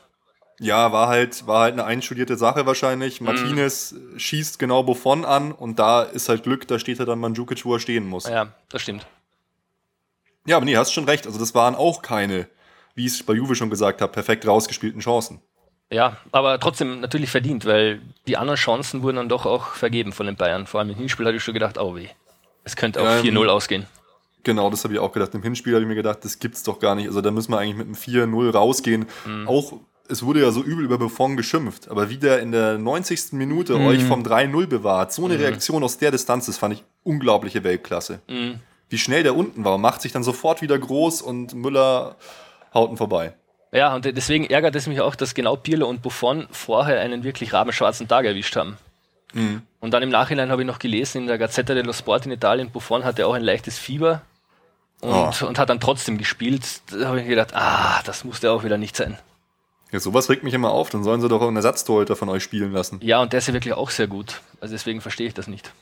[0.60, 3.19] Ja, war halt, war halt eine einstudierte Sache wahrscheinlich.
[3.19, 3.27] Mhm.
[3.27, 7.65] Martinez schießt genau Buffon an und da ist halt Glück, da steht er dann Mandzukic,
[7.65, 8.27] wo er stehen muss.
[8.27, 9.06] Ja, das stimmt.
[10.45, 11.25] Ja, aber nee, hast schon recht.
[11.25, 12.47] Also das waren auch keine,
[12.95, 15.41] wie ich es bei Juve schon gesagt habe, perfekt rausgespielten Chancen.
[15.89, 20.25] Ja, aber trotzdem natürlich verdient, weil die anderen Chancen wurden dann doch auch vergeben von
[20.25, 20.65] den Bayern.
[20.65, 22.08] Vor allem im Hinspiel hatte ich schon gedacht, oh weh,
[22.63, 23.86] es könnte auch ähm, 4-0 ausgehen.
[24.43, 25.34] Genau, das habe ich auch gedacht.
[25.36, 27.08] Im Hinspiel habe ich mir gedacht, das gibt's doch gar nicht.
[27.08, 29.06] Also da müssen wir eigentlich mit einem 4-0 rausgehen.
[29.25, 29.47] Mhm.
[29.47, 29.73] Auch
[30.10, 33.34] es wurde ja so übel über Buffon geschimpft, aber wie der in der 90.
[33.34, 33.86] Minute mhm.
[33.86, 35.41] euch vom 3-0 bewahrt, so eine mhm.
[35.41, 38.19] Reaktion aus der Distanz, das fand ich unglaubliche Weltklasse.
[38.93, 42.15] Wie schnell der unten war, macht sich dann sofort wieder groß und Müller
[42.75, 43.34] haut ihn vorbei.
[43.71, 47.53] Ja, und deswegen ärgert es mich auch, dass genau Pirlo und Buffon vorher einen wirklich
[47.53, 48.77] rabenschwarzen Tag erwischt haben.
[49.34, 49.63] Mhm.
[49.79, 52.69] Und dann im Nachhinein habe ich noch gelesen, in der Gazzetta dello Sport in Italien,
[52.69, 54.21] Buffon hatte auch ein leichtes Fieber
[55.01, 55.47] und, oh.
[55.47, 56.62] und hat dann trotzdem gespielt.
[56.91, 59.17] Da habe ich gedacht, ah, das musste auch wieder nicht sein.
[59.91, 62.73] Ja, sowas regt mich immer auf, dann sollen sie doch einen Ersatztorhüter von euch spielen
[62.73, 62.99] lassen.
[63.01, 64.41] Ja, und der ist ja wirklich auch sehr gut.
[64.62, 65.73] Also deswegen verstehe ich das nicht.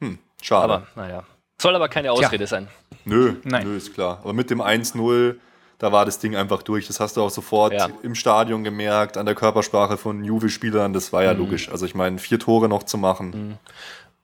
[0.00, 0.64] Hm, schade.
[0.74, 1.24] Aber, naja.
[1.60, 2.46] Soll aber keine Ausrede Tja.
[2.46, 2.68] sein.
[3.04, 3.66] Nö, Nein.
[3.66, 4.18] nö, ist klar.
[4.22, 5.36] Aber mit dem 1-0
[5.80, 6.86] da war das Ding einfach durch.
[6.86, 7.88] Das hast du auch sofort ja.
[8.02, 10.92] im Stadion gemerkt, an der Körpersprache von Juve-Spielern.
[10.92, 11.40] Das war ja mhm.
[11.40, 11.70] logisch.
[11.70, 13.30] Also ich meine, vier Tore noch zu machen.
[13.30, 13.58] Mhm.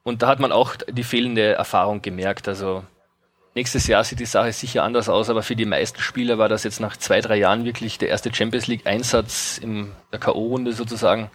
[0.03, 2.47] Und da hat man auch die fehlende Erfahrung gemerkt.
[2.47, 2.85] Also
[3.55, 6.63] nächstes Jahr sieht die Sache sicher anders aus, aber für die meisten Spieler war das
[6.63, 11.31] jetzt nach zwei, drei Jahren wirklich der erste Champions League-Einsatz in der K.O.-Runde sozusagen.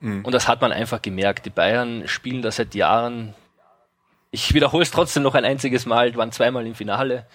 [0.00, 0.22] Mhm.
[0.22, 1.46] Und das hat man einfach gemerkt.
[1.46, 3.34] Die Bayern spielen da seit Jahren.
[4.30, 7.26] Ich wiederhole es trotzdem noch ein einziges Mal, waren zweimal im Finale.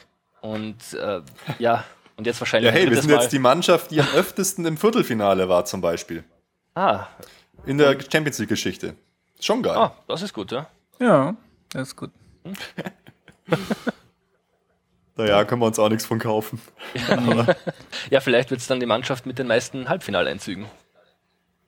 [0.41, 1.21] Und äh,
[1.59, 1.83] ja,
[2.17, 2.71] und jetzt wahrscheinlich.
[2.71, 3.21] Ja, hey, wir sind Mal.
[3.21, 6.23] jetzt die Mannschaft, die am öftesten im Viertelfinale war, zum Beispiel.
[6.75, 7.07] Ah.
[7.65, 8.95] In der Champions League-Geschichte.
[9.39, 9.75] Schon geil.
[9.75, 10.67] Ah, das ist gut, ja.
[10.99, 11.35] Ja,
[11.69, 12.11] das ist gut.
[15.15, 16.61] naja, können wir uns auch nichts von kaufen.
[16.93, 17.47] Ja,
[18.09, 20.65] ja vielleicht wird es dann die Mannschaft mit den meisten Halbfinaleinzügen.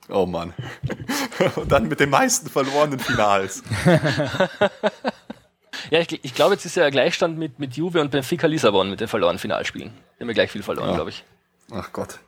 [0.10, 0.54] Oh Mann.
[1.56, 3.64] Und dann mit den meisten verlorenen Finals.
[5.90, 9.00] Ja, ich, ich glaube, jetzt ist ja Gleichstand mit, mit Juve und Benfica Lissabon mit
[9.00, 9.92] den verlorenen Finalspielen.
[9.92, 10.96] Die haben wir gleich viel verloren, ja.
[10.96, 11.24] glaube ich.
[11.72, 12.20] Ach Gott.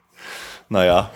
[0.67, 1.11] Naja,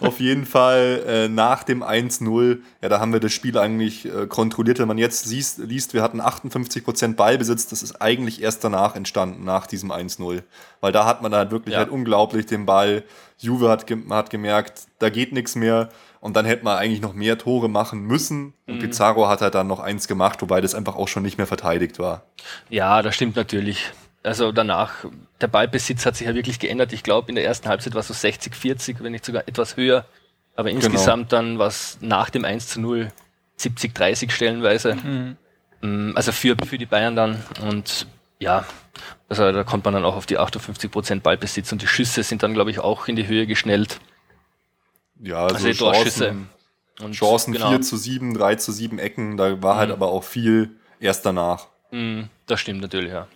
[0.00, 4.26] auf jeden Fall äh, nach dem 1-0, ja, da haben wir das Spiel eigentlich äh,
[4.26, 4.80] kontrolliert.
[4.80, 9.44] Wenn man jetzt siehst, liest, wir hatten 58% Ballbesitz, das ist eigentlich erst danach entstanden,
[9.44, 10.42] nach diesem 1-0.
[10.80, 11.80] Weil da hat man halt wirklich ja.
[11.80, 13.04] halt unglaublich den Ball.
[13.38, 15.88] Juve hat, ge hat gemerkt, da geht nichts mehr.
[16.20, 18.54] Und dann hätte man eigentlich noch mehr Tore machen müssen.
[18.66, 18.80] Und mhm.
[18.80, 21.98] Pizarro hat halt dann noch eins gemacht, wobei das einfach auch schon nicht mehr verteidigt
[21.98, 22.22] war.
[22.70, 23.92] Ja, das stimmt natürlich.
[24.24, 25.04] Also danach,
[25.40, 26.92] der Ballbesitz hat sich ja wirklich geändert.
[26.94, 29.76] Ich glaube, in der ersten Halbzeit war es so 60, 40, wenn nicht sogar etwas
[29.76, 30.06] höher.
[30.56, 30.82] Aber genau.
[30.82, 33.12] insgesamt dann war es nach dem 1 zu 0
[33.56, 34.94] 70, 30 stellenweise.
[34.94, 35.36] Mhm.
[35.82, 37.44] Mm, also für, für die Bayern dann.
[37.62, 38.06] Und
[38.38, 38.64] ja,
[39.28, 42.42] also da kommt man dann auch auf die 58 Prozent Ballbesitz und die Schüsse sind
[42.42, 44.00] dann, glaube ich, auch in die Höhe geschnellt.
[45.20, 46.48] Ja, also, also Chancen,
[47.00, 47.70] und Chancen genau.
[47.70, 49.92] 4 zu 7, 3 zu 7 Ecken, da war halt mhm.
[49.92, 51.68] halt aber auch viel erst danach.
[51.90, 53.28] Mhm, das stimmt natürlich, ja.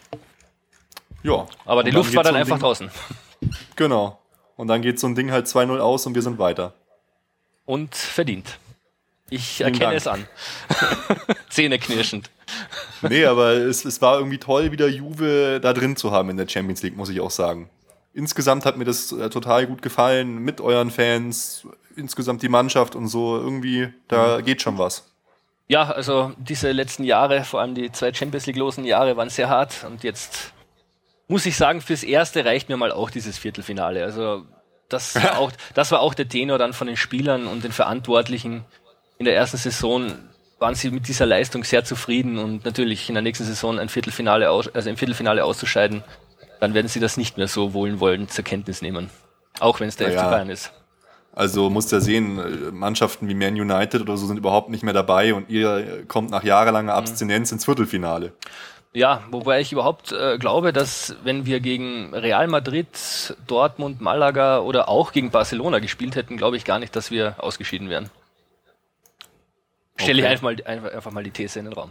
[1.37, 1.47] Ja.
[1.64, 2.91] Aber die Luft war dann so einfach Ding, draußen.
[3.77, 4.19] Genau.
[4.57, 6.75] Und dann geht so ein Ding halt 2-0 aus und wir sind weiter.
[7.64, 8.59] Und verdient.
[9.31, 10.27] Ich Vielen erkenne Dank.
[10.69, 11.37] es an.
[11.49, 12.31] Zähneknirschend.
[13.03, 16.49] Nee, aber es, es war irgendwie toll, wieder Juve da drin zu haben in der
[16.49, 17.71] Champions League, muss ich auch sagen
[18.19, 23.07] insgesamt hat mir das äh, total gut gefallen mit euren Fans, insgesamt die Mannschaft und
[23.07, 23.37] so.
[23.37, 24.45] Irgendwie, da mhm.
[24.45, 25.09] geht schon was.
[25.69, 29.85] Ja, also diese letzten Jahre, vor allem die zwei Champions League-losen Jahre, waren sehr hart
[29.87, 30.53] und jetzt
[31.29, 34.03] muss ich sagen, fürs Erste reicht mir mal auch dieses Viertelfinale.
[34.03, 34.47] Also
[34.88, 38.64] das war auch, das war auch der Tenor dann von den Spielern und den Verantwortlichen.
[39.19, 40.12] In der ersten Saison
[40.59, 44.51] waren sie mit dieser Leistung sehr zufrieden und natürlich in der nächsten Saison ein Viertelfinale
[44.51, 46.03] aus, also im Viertelfinale auszuscheiden,
[46.61, 49.11] dann werden sie das nicht mehr so wohlwollend zur Kenntnis nehmen.
[49.61, 50.73] Auch wenn es der ja, FC Bayern ist.
[51.33, 55.35] Also musst ja sehen, Mannschaften wie Man United oder so sind überhaupt nicht mehr dabei
[55.35, 56.99] und ihr kommt nach jahrelanger mhm.
[56.99, 57.57] Abstinenz mhm.
[57.57, 58.33] ins Viertelfinale.
[58.94, 64.88] Ja, wobei ich überhaupt äh, glaube, dass wenn wir gegen Real Madrid, Dortmund, Malaga oder
[64.88, 68.11] auch gegen Barcelona gespielt hätten, glaube ich gar nicht, dass wir ausgeschieden wären.
[69.96, 70.20] Stelle okay.
[70.20, 71.90] ich einfach mal, einfach, einfach mal die These in den Raum.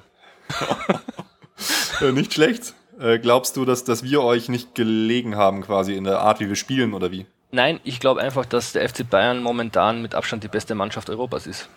[2.13, 2.73] nicht schlecht.
[2.99, 6.47] Äh, glaubst du, dass, dass wir euch nicht gelegen haben, quasi in der Art, wie
[6.47, 7.27] wir spielen oder wie?
[7.51, 11.47] Nein, ich glaube einfach, dass der FC Bayern momentan mit Abstand die beste Mannschaft Europas
[11.47, 11.69] ist.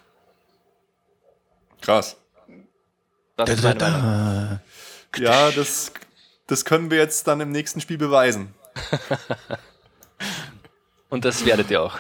[1.81, 2.17] Krass.
[3.37, 4.61] Das ist meine Meinung.
[5.17, 5.93] Ja, das,
[6.47, 8.55] das können wir jetzt dann im nächsten Spiel beweisen.
[11.09, 11.99] Und das werdet ihr auch.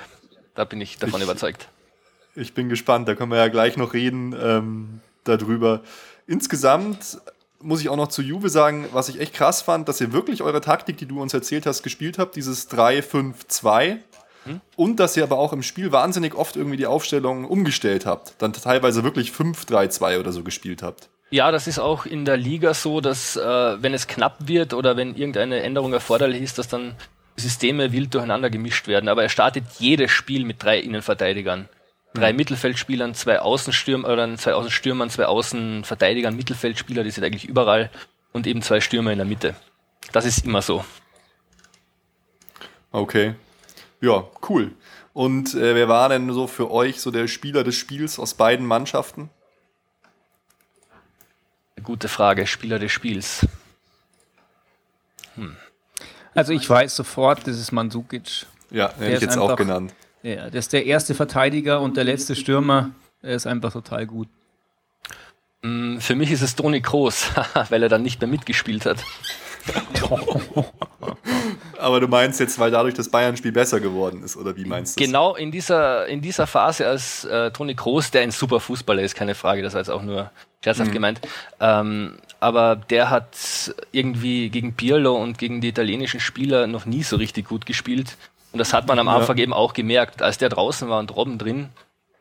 [0.54, 1.68] Da bin ich davon ich, überzeugt.
[2.36, 4.34] Ich bin gespannt, da können wir ja gleich noch reden.
[4.40, 5.82] Ähm, darüber.
[6.26, 7.20] Insgesamt
[7.60, 10.42] muss ich auch noch zu Juve sagen, was ich echt krass fand, dass ihr wirklich
[10.42, 13.98] eure Taktik, die du uns erzählt hast, gespielt habt, dieses 3-5-2.
[14.44, 14.60] Hm?
[14.76, 18.34] Und dass ihr aber auch im Spiel wahnsinnig oft irgendwie die Aufstellung umgestellt habt.
[18.38, 21.10] Dann teilweise wirklich 5-3-2 oder so gespielt habt.
[21.30, 24.96] Ja, das ist auch in der Liga so, dass äh, wenn es knapp wird oder
[24.96, 26.96] wenn irgendeine Änderung erforderlich ist, dass dann
[27.36, 29.08] Systeme wild durcheinander gemischt werden.
[29.08, 31.68] Aber er startet jedes Spiel mit drei Innenverteidigern.
[32.14, 32.36] Drei mhm.
[32.38, 37.90] Mittelfeldspielern, zwei Außenstürmer oder zwei Außenstürmern, zwei Außenverteidigern, Mittelfeldspieler, die sind eigentlich überall
[38.32, 39.54] und eben zwei Stürmer in der Mitte.
[40.10, 40.84] Das ist immer so.
[42.90, 43.34] Okay.
[44.00, 44.72] Ja, cool.
[45.12, 48.66] Und äh, wer war denn so für euch so der Spieler des Spiels aus beiden
[48.66, 49.30] Mannschaften?
[51.82, 53.46] Gute Frage, Spieler des Spiels.
[55.34, 55.56] Hm.
[56.34, 58.46] Also ich weiß sofort, das ist Mandzukic.
[58.70, 59.94] Ja, hätte ich jetzt einfach, auch genannt.
[60.22, 62.90] Ja, das ist der erste Verteidiger und der letzte Stürmer.
[63.22, 64.28] Er ist einfach total gut.
[65.62, 67.30] Mm, für mich ist es Toni Kroos,
[67.68, 69.04] weil er dann nicht mehr mitgespielt hat.
[71.90, 75.04] Aber du meinst jetzt, weil dadurch das Bayern-Spiel besser geworden ist, oder wie meinst du
[75.04, 79.14] Genau in dieser, in dieser Phase, als äh, Toni Kroos, der ein super Fußballer ist,
[79.14, 80.30] keine Frage, das war jetzt auch nur
[80.62, 80.94] scherzhaft mhm.
[80.94, 81.20] gemeint,
[81.58, 87.16] ähm, aber der hat irgendwie gegen Pirlo und gegen die italienischen Spieler noch nie so
[87.16, 88.16] richtig gut gespielt.
[88.52, 89.42] Und das hat man am Anfang ja.
[89.44, 91.68] eben auch gemerkt, als der draußen war und Robben drin.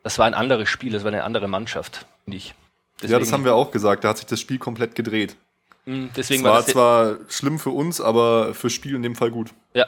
[0.02, 2.54] Das war ein anderes Spiel, das war eine andere Mannschaft, finde ich.
[2.96, 4.04] Deswegen, ja, das haben wir auch gesagt.
[4.04, 5.36] Da hat sich das Spiel komplett gedreht.
[5.84, 9.30] Hm, deswegen war, war das zwar schlimm für uns, aber fürs Spiel in dem Fall
[9.30, 9.50] gut.
[9.74, 9.86] Ja.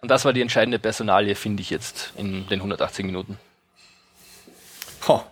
[0.00, 3.36] Und das war die entscheidende Personalie, finde ich jetzt in den 180 Minuten.
[5.08, 5.22] Ho.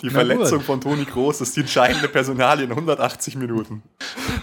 [0.00, 0.66] Die Na Verletzung gut.
[0.66, 3.82] von Toni Groß ist die entscheidende Personalie in 180 Minuten.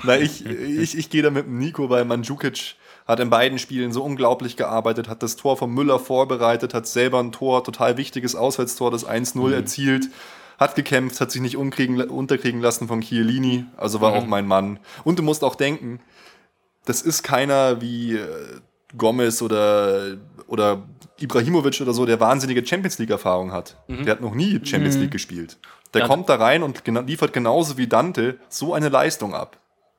[0.04, 2.76] Na, ich, ich, ich gehe da mit Nico, weil Mandzukic
[3.08, 7.20] hat in beiden Spielen so unglaublich gearbeitet, hat das Tor von Müller vorbereitet, hat selber
[7.20, 9.54] ein Tor, total wichtiges Auswärtstor, das 1-0 mhm.
[9.54, 10.10] erzielt
[10.60, 14.18] hat gekämpft, hat sich nicht unterkriegen lassen von Chiellini, also war mhm.
[14.18, 14.80] auch mein Mann.
[15.06, 16.02] Und du musst auch denken,
[16.86, 18.60] das ist keiner wie äh,
[18.98, 20.18] Gomez oder,
[20.48, 20.84] oder
[21.20, 23.78] Ibrahimovic oder so, der wahnsinnige Champions League-Erfahrung hat.
[23.88, 24.06] Mhm.
[24.06, 25.04] Der hat noch nie Champions mhm.
[25.04, 25.58] League gespielt.
[25.94, 26.08] Der ja.
[26.08, 29.58] kommt da rein und liefert genauso wie Dante so eine Leistung ab.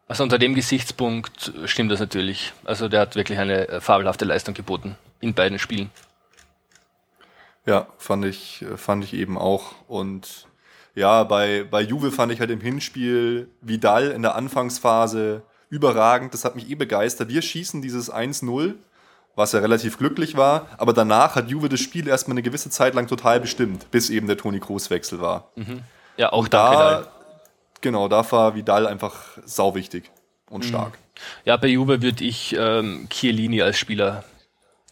[0.08, 2.52] Also unter dem Gesichtspunkt stimmt das natürlich.
[2.64, 5.90] Also der hat wirklich eine äh, fabelhafte Leistung geboten in beiden Spielen.
[7.66, 9.74] Ja, fand ich, fand ich eben auch.
[9.86, 10.48] Und
[10.94, 16.34] ja, bei, bei Juve fand ich halt im Hinspiel Vidal in der Anfangsphase überragend.
[16.34, 17.28] Das hat mich eh begeistert.
[17.28, 18.74] Wir schießen dieses 1-0,
[19.36, 20.66] was ja relativ glücklich war.
[20.78, 24.26] Aber danach hat Juve das Spiel erstmal eine gewisse Zeit lang total bestimmt, bis eben
[24.26, 25.50] der Toni Kroos-Wechsel war.
[25.54, 25.82] Mhm.
[26.16, 27.06] Ja, auch da.
[27.80, 30.10] Genau, da war Vidal einfach sauwichtig
[30.50, 30.68] und mhm.
[30.68, 30.98] stark.
[31.44, 34.24] Ja, bei Juve würde ich ähm, Chiellini als Spieler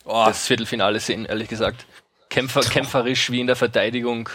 [0.05, 0.25] oh.
[0.27, 1.87] das Viertelfinale sehen, ehrlich gesagt.
[2.31, 4.29] Kämpfer, kämpferisch wie in der Verteidigung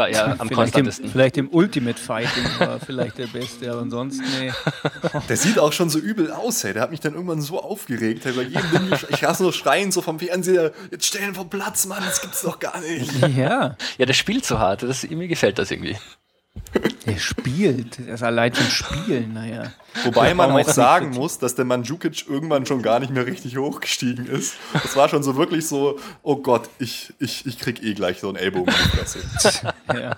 [0.00, 1.04] war er am vielleicht konstantesten.
[1.04, 4.52] Im, vielleicht im Ultimate Fighting war vielleicht der Beste, aber ansonsten, nee.
[5.28, 6.72] Der sieht auch schon so übel aus, ey.
[6.72, 8.24] Der hat mich dann irgendwann so aufgeregt.
[8.24, 12.20] Bei jedem ich hasse nur schreien so vom Fernseher, jetzt stellen vom Platz, Mann, das
[12.20, 13.12] gibt's doch gar nicht.
[13.36, 13.76] Ja.
[13.98, 14.82] Ja, der spielt so hart.
[14.82, 15.96] Das, mir gefällt das irgendwie.
[17.10, 19.72] Der spielt, er ist allein zum Spielen, naja.
[20.04, 24.26] Wobei man auch sagen muss, dass der Mandzukic irgendwann schon gar nicht mehr richtig hochgestiegen
[24.26, 24.54] ist.
[24.84, 28.28] Es war schon so wirklich so, oh Gott, ich, ich, ich krieg eh gleich so
[28.28, 29.74] einen Ellbogen in die Fresse.
[29.92, 30.16] ja.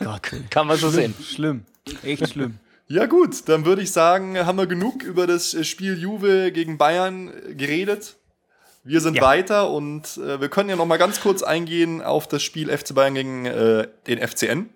[0.00, 1.14] Gott, kann man so sehen.
[1.22, 1.64] Schlimm,
[2.02, 2.58] echt schlimm.
[2.88, 7.30] Ja gut, dann würde ich sagen, haben wir genug über das Spiel Juve gegen Bayern
[7.54, 8.16] geredet.
[8.82, 9.22] Wir sind ja.
[9.22, 12.94] weiter und äh, wir können ja noch mal ganz kurz eingehen auf das Spiel FC
[12.94, 14.70] Bayern gegen äh, den FCN.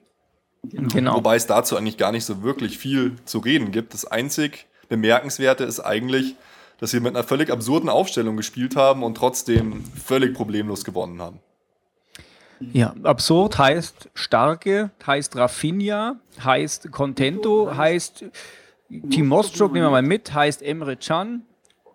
[0.63, 1.17] Genau.
[1.17, 3.95] Wobei es dazu eigentlich gar nicht so wirklich viel zu reden gibt.
[3.95, 6.37] Das einzig Bemerkenswerte ist eigentlich,
[6.79, 11.41] dass wir mit einer völlig absurden Aufstellung gespielt haben und trotzdem völlig problemlos gewonnen haben.
[12.61, 18.27] Ja, absurd heißt starke, heißt Rafinha, heißt Contento, heißt
[19.11, 21.43] Timostro, nehmen wir mal mit, heißt Emre Can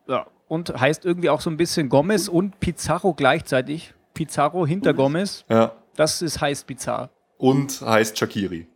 [0.07, 3.93] ja, und heißt irgendwie auch so ein bisschen Gomez und Pizarro gleichzeitig.
[4.15, 5.45] Pizarro hinter Gomez.
[5.49, 5.73] Ja.
[5.95, 8.67] Das ist heißt bizarr und heißt Shakiri.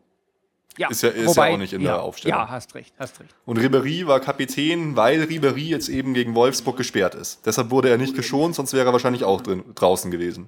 [0.77, 2.37] Ja, ist ja, ist wobei, ja auch nicht in ja, der Aufstellung.
[2.37, 3.35] Ja, hast recht, hast recht.
[3.45, 7.45] Und Ribery war Kapitän, weil Ribery jetzt eben gegen Wolfsburg gesperrt ist.
[7.45, 10.47] Deshalb wurde er nicht geschont, sonst wäre er wahrscheinlich auch drin, draußen gewesen.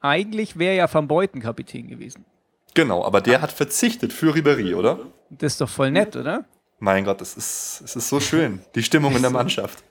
[0.00, 2.24] Eigentlich wäre ja Van Beuten Kapitän gewesen.
[2.74, 4.98] Genau, aber der hat verzichtet für Ribery, oder?
[5.30, 6.44] Das ist doch voll nett, oder?
[6.80, 8.60] Mein Gott, das ist, es ist so schön.
[8.74, 9.84] Die Stimmung in der Mannschaft.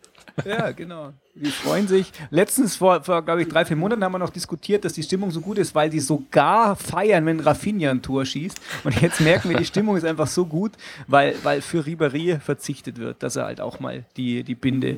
[0.46, 1.14] Ja, genau.
[1.36, 2.12] Die freuen sich.
[2.30, 5.32] Letztens vor, vor glaube ich, drei, vier Monaten haben wir noch diskutiert, dass die Stimmung
[5.32, 8.60] so gut ist, weil die sogar feiern, wenn Rafinha ein Tor schießt.
[8.84, 10.74] Und jetzt merken wir, die Stimmung ist einfach so gut,
[11.08, 14.98] weil, weil für Ribéry verzichtet wird, dass er halt auch mal die, die Binde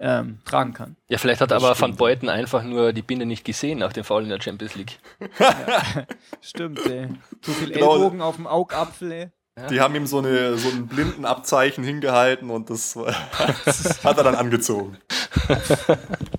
[0.00, 0.96] ähm, tragen kann.
[1.08, 4.24] Ja, vielleicht hat aber Van Beuten einfach nur die Binde nicht gesehen nach dem Foul
[4.24, 4.98] in der Champions League.
[6.40, 7.08] Stimmt, ey.
[7.42, 7.94] Zu viel Genau.
[7.94, 9.28] Ellbogen auf dem Augapfel, ey.
[9.70, 12.96] Die haben ihm so, eine, so ein blinden Abzeichen hingehalten und das
[14.04, 14.98] hat er dann angezogen.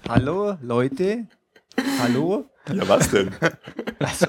[0.08, 1.28] Hallo, Leute?
[2.02, 2.50] Hallo?
[2.68, 3.34] Ja, was denn?
[4.00, 4.28] Also,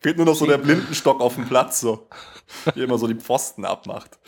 [0.00, 2.08] Fehlt nur noch so der Blindenstock auf dem Platz, so.
[2.74, 4.18] Wie immer so die Pfosten abmacht.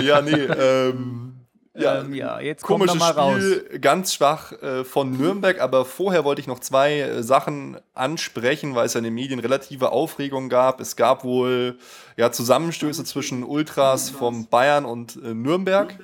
[0.00, 1.35] Ja, nee, ähm.
[1.78, 3.36] Ja, ähm, ja, jetzt kommt komisches mal raus.
[3.36, 8.74] Spiel, ganz schwach äh, von Nürnberg, aber vorher wollte ich noch zwei äh, Sachen ansprechen,
[8.74, 10.80] weil es ja in den Medien relative Aufregung gab.
[10.80, 11.78] Es gab wohl
[12.16, 15.98] ja, Zusammenstöße zwischen Ultras vom Bayern und äh, Nürnberg.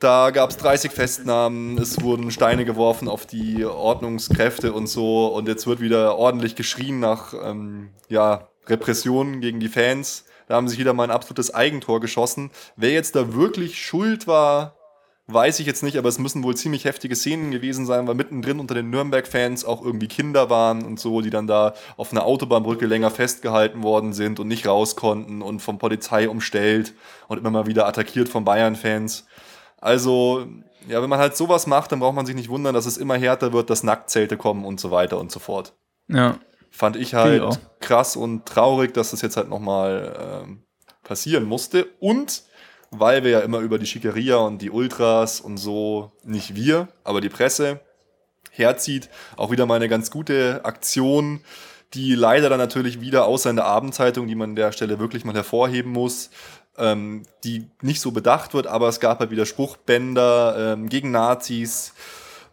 [0.00, 5.28] Da gab es 30 Festnahmen, es wurden Steine geworfen auf die Ordnungskräfte und so.
[5.28, 10.24] Und jetzt wird wieder ordentlich geschrien nach ähm, ja, Repressionen gegen die Fans.
[10.46, 12.50] Da haben sich wieder mal ein absolutes Eigentor geschossen.
[12.76, 14.76] Wer jetzt da wirklich schuld war,
[15.26, 18.60] weiß ich jetzt nicht, aber es müssen wohl ziemlich heftige Szenen gewesen sein, weil mittendrin
[18.60, 22.86] unter den Nürnberg-Fans auch irgendwie Kinder waren und so, die dann da auf einer Autobahnbrücke
[22.86, 26.92] länger festgehalten worden sind und nicht raus konnten und von Polizei umstellt
[27.28, 29.26] und immer mal wieder attackiert von Bayern-Fans.
[29.80, 30.46] Also,
[30.88, 33.16] ja, wenn man halt sowas macht, dann braucht man sich nicht wundern, dass es immer
[33.16, 35.74] härter wird, dass Nacktzelte kommen und so weiter und so fort.
[36.08, 36.38] Ja.
[36.76, 40.64] Fand ich halt ich krass und traurig, dass das jetzt halt nochmal ähm,
[41.04, 41.86] passieren musste.
[42.00, 42.42] Und
[42.90, 47.20] weil wir ja immer über die Schickeria und die Ultras und so, nicht wir, aber
[47.20, 47.78] die Presse
[48.50, 51.44] herzieht, auch wieder mal eine ganz gute Aktion,
[51.92, 55.24] die leider dann natürlich wieder außer in der Abendzeitung, die man an der Stelle wirklich
[55.24, 56.30] mal hervorheben muss,
[56.76, 61.94] ähm, die nicht so bedacht wird, aber es gab halt wieder Spruchbänder ähm, gegen Nazis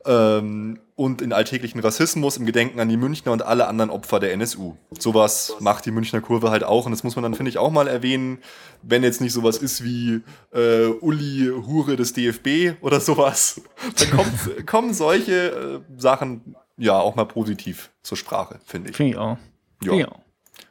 [0.06, 4.34] ähm, und in alltäglichen Rassismus im Gedenken an die Münchner und alle anderen Opfer der
[4.34, 4.76] NSU.
[4.98, 7.72] Sowas macht die Münchner Kurve halt auch und das muss man dann, finde ich, auch
[7.72, 8.40] mal erwähnen,
[8.82, 10.22] wenn jetzt nicht sowas ist wie
[10.54, 13.62] äh, Uli Hure des DFB oder sowas,
[14.00, 18.96] dann kommt, kommen solche äh, Sachen ja auch mal positiv zur Sprache, finde ich.
[18.96, 19.38] Finde ich auch.
[19.84, 20.08] Ja.
[20.08, 20.20] Auch.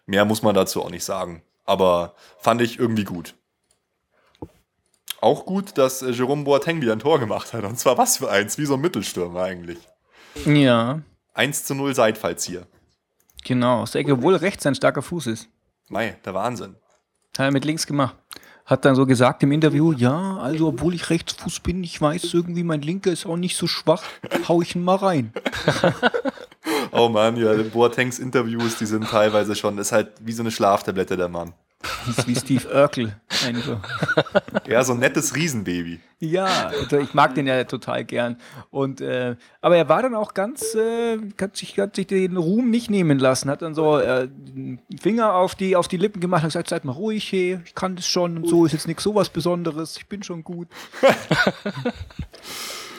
[0.06, 1.42] Mehr muss man dazu auch nicht sagen.
[1.64, 3.34] Aber fand ich irgendwie gut.
[5.20, 7.64] Auch gut, dass äh, Jerome Boateng wieder ein Tor gemacht hat.
[7.64, 9.78] Und zwar was für eins, wie so ein Mittelstürmer eigentlich.
[10.46, 11.00] Ja,
[11.34, 12.66] 1 zu 0 Seitfallzieher.
[13.44, 13.82] genau.
[13.82, 15.48] Aus der Ecke, obwohl rechts ein starker Fuß ist.
[15.88, 16.76] Mei, der Wahnsinn.
[17.36, 18.16] Hat er mit links gemacht.
[18.66, 22.62] Hat dann so gesagt im Interview, ja, also obwohl ich Rechtsfuß bin, ich weiß irgendwie,
[22.62, 24.04] mein linker ist auch nicht so schwach,
[24.48, 25.32] hau ich ihn mal rein.
[26.92, 31.16] Oh Mann, ja, Boatengs Interviews, die sind teilweise schon, ist halt wie so eine Schlaftablette,
[31.16, 31.52] der Mann.
[32.06, 33.16] Das ist wie Steve Urkel.
[33.46, 33.80] Einfach.
[34.66, 35.98] Ja, so ein nettes Riesenbaby.
[36.20, 38.36] Ja, also ich mag den ja total gern.
[38.70, 42.70] Und äh, aber er war dann auch ganz, äh, hat, sich, hat sich den Ruhm
[42.70, 44.28] nicht nehmen lassen, hat dann so äh,
[45.00, 47.96] Finger auf die, auf die Lippen gemacht und gesagt, seid mal ruhig, hey, ich kann
[47.96, 50.68] das schon und so, ist jetzt nichts sowas Besonderes, ich bin schon gut.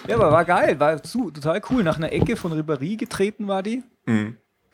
[0.08, 1.84] ja, aber war geil, war zu, total cool.
[1.84, 3.84] Nach einer Ecke von Ribéry getreten war die.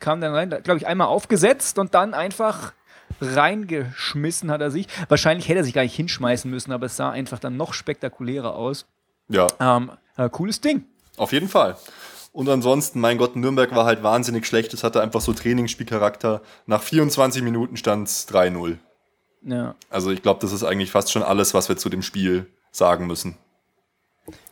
[0.00, 2.72] Kam dann rein, glaube ich, einmal aufgesetzt und dann einfach
[3.20, 4.86] reingeschmissen hat er sich.
[5.08, 8.54] Wahrscheinlich hätte er sich gar nicht hinschmeißen müssen, aber es sah einfach dann noch spektakulärer
[8.54, 8.86] aus.
[9.28, 10.84] Ja, Ähm, äh, cooles Ding.
[11.16, 11.76] auf jeden Fall.
[12.32, 14.72] Und ansonsten, mein Gott, Nürnberg war halt wahnsinnig schlecht.
[14.74, 16.42] Es hatte einfach so Trainingsspielcharakter.
[16.66, 18.76] Nach 24 Minuten stand es 3-0.
[19.42, 19.74] Ja.
[19.90, 23.06] Also ich glaube, das ist eigentlich fast schon alles, was wir zu dem Spiel sagen
[23.06, 23.36] müssen.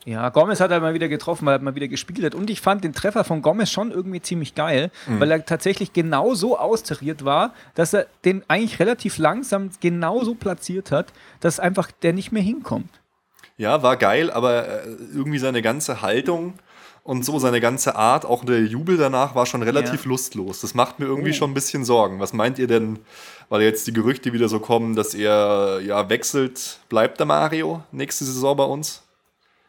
[0.05, 2.35] Ja, Gomez hat halt mal wieder getroffen, weil er mal wieder gespielt hat.
[2.35, 6.35] Und ich fand den Treffer von Gomez schon irgendwie ziemlich geil, weil er tatsächlich genau
[6.35, 11.91] so austariert war, dass er den eigentlich relativ langsam genau so platziert hat, dass einfach
[12.03, 12.89] der nicht mehr hinkommt.
[13.59, 14.81] Ja, war geil, aber äh,
[15.15, 16.55] irgendwie seine ganze Haltung
[17.03, 20.09] und so seine ganze Art, auch der Jubel danach war schon relativ Ja.
[20.11, 20.61] lustlos.
[20.61, 21.35] Das macht mir irgendwie Oh.
[21.35, 22.21] schon ein bisschen Sorgen.
[22.21, 22.99] Was meint ihr denn,
[23.49, 28.25] weil jetzt die Gerüchte wieder so kommen, dass er ja wechselt, bleibt der Mario nächste
[28.25, 29.03] Saison bei uns?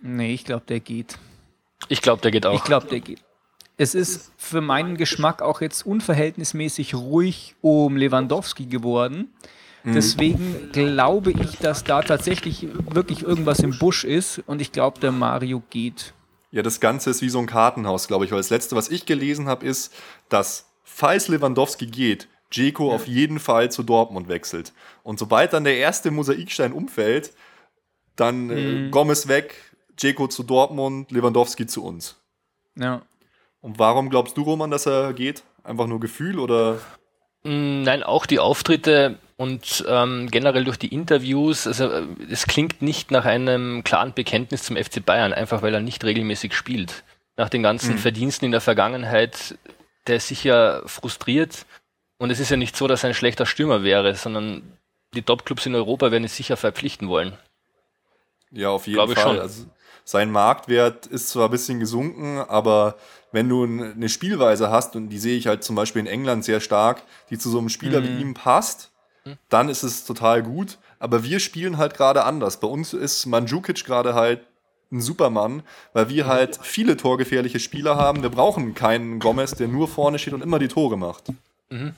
[0.02, 1.18] Nee, ich glaube, der geht.
[1.90, 2.54] Ich glaube, der geht auch.
[2.54, 3.20] Ich glaube, der geht.
[3.78, 9.30] Es ist für meinen Geschmack auch jetzt unverhältnismäßig ruhig um Lewandowski geworden.
[9.94, 15.14] Deswegen glaube ich, dass da tatsächlich wirklich irgendwas im Busch ist und ich glaube, der
[15.14, 16.14] Mario geht.
[16.52, 19.06] Ja, das Ganze ist wie so ein Kartenhaus, glaube ich, weil das letzte, was ich
[19.06, 19.94] gelesen habe, ist,
[20.30, 24.74] dass falls Lewandowski geht, Dzeko auf jeden Fall zu Dortmund wechselt.
[25.04, 27.34] Und sobald dann der erste Mosaikstein umfällt,
[28.16, 29.56] dann äh, Gomez weg,
[29.98, 32.16] Dzeko zu Dortmund, Lewandowski zu uns.
[32.76, 33.02] Ja.
[33.62, 35.44] Und warum glaubst du, Roman, dass er geht?
[35.64, 36.80] Einfach nur Gefühl oder?
[37.44, 42.82] Mm, Nein, auch die Auftritte und ähm, generell durch die Interviews, also äh, es klingt
[42.82, 47.04] nicht nach einem klaren Bekenntnis zum FC Bayern, einfach weil er nicht regelmäßig spielt.
[47.36, 49.58] Nach den ganzen Verdiensten in der Vergangenheit,
[50.08, 51.66] der ist sicher frustriert
[52.18, 54.64] und es ist ja nicht so, dass er ein schlechter Stürmer wäre, sondern
[55.14, 57.38] die Top-Clubs in Europa werden es sicher verpflichten wollen.
[58.52, 59.36] Ja, auf jeden Glaube ich Fall.
[59.36, 59.42] schon.
[59.42, 59.66] Also,
[60.08, 62.96] Sein Marktwert ist zwar ein bisschen gesunken, aber
[63.34, 66.62] wenn du eine Spielweise hast, und die sehe ich halt zum Beispiel in England sehr
[66.62, 68.06] stark, die zu so einem Spieler mhm.
[68.06, 68.92] wie ihm passt,
[69.50, 70.78] dann ist es total gut.
[70.98, 72.62] Aber wir spielen halt gerade anders.
[72.62, 74.40] Bei uns ist Mandzukic gerade halt
[74.94, 78.24] ein Supermann, weil wir halt viele torgefährliche Spieler haben.
[78.24, 81.34] Wir brauchen keinen Gomez, der nur vorne steht und immer die Tore macht.
[81.70, 81.96] Mhm.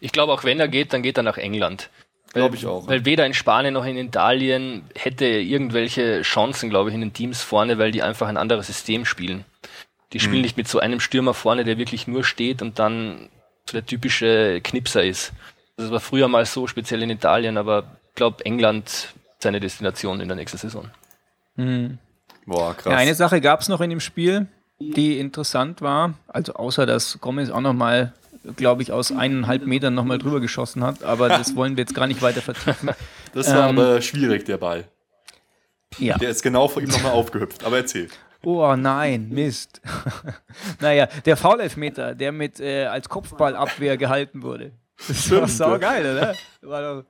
[0.00, 1.88] Ich glaube, auch wenn er geht, dann geht er nach England.
[2.36, 2.86] Glaube ich auch.
[2.86, 7.12] Weil weder in Spanien noch in Italien hätte er irgendwelche Chancen, glaube ich, in den
[7.12, 9.44] Teams vorne, weil die einfach ein anderes System spielen.
[10.12, 10.42] Die spielen hm.
[10.42, 13.28] nicht mit so einem Stürmer vorne, der wirklich nur steht und dann
[13.68, 15.32] so der typische Knipser ist.
[15.76, 19.08] Das war früher mal so, speziell in Italien, aber ich glaube, England
[19.38, 20.90] seine Destination in der nächsten Saison.
[21.56, 21.98] Hm.
[22.46, 22.92] Boah, krass.
[22.92, 24.46] Ja, eine Sache gab es noch in dem Spiel,
[24.78, 26.14] die interessant war.
[26.28, 28.12] Also außer, dass Gomez auch noch mal
[28.54, 31.02] glaube ich, aus eineinhalb Metern nochmal drüber geschossen hat.
[31.02, 32.90] Aber das wollen wir jetzt gar nicht weiter vertiefen.
[33.32, 34.84] Das war ähm, aber schwierig, der Ball.
[35.98, 36.16] Ja.
[36.16, 37.64] Der ist genau vor ihm nochmal aufgehüpft.
[37.64, 38.08] Aber erzähl.
[38.42, 39.82] Oh nein, Mist.
[40.80, 44.72] naja, der Foul-Elfmeter, der mit äh, als Kopfballabwehr gehalten wurde.
[45.08, 46.34] Das war saugeil, oder?
[46.62, 47.04] War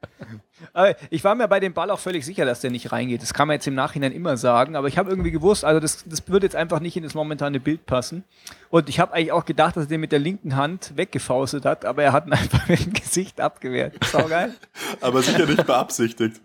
[0.72, 3.22] aber ich war mir bei dem Ball auch völlig sicher, dass der nicht reingeht.
[3.22, 6.04] Das kann man jetzt im Nachhinein immer sagen, aber ich habe irgendwie gewusst, also das,
[6.06, 8.24] das würde jetzt einfach nicht in das momentane Bild passen.
[8.70, 11.84] Und ich habe eigentlich auch gedacht, dass er den mit der linken Hand weggefaustet hat,
[11.84, 14.02] aber er hat ihn einfach mit dem Gesicht abgewehrt.
[14.04, 14.54] Saugeil.
[15.00, 16.40] aber sicher nicht beabsichtigt.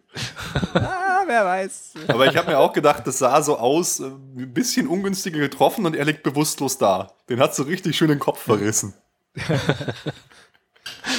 [0.74, 1.94] ah, wer weiß.
[2.08, 5.86] Aber ich habe mir auch gedacht, das sah so aus, äh, ein bisschen ungünstiger getroffen
[5.86, 7.12] und er liegt bewusstlos da.
[7.30, 8.94] Den hat so richtig schön den Kopf verrissen.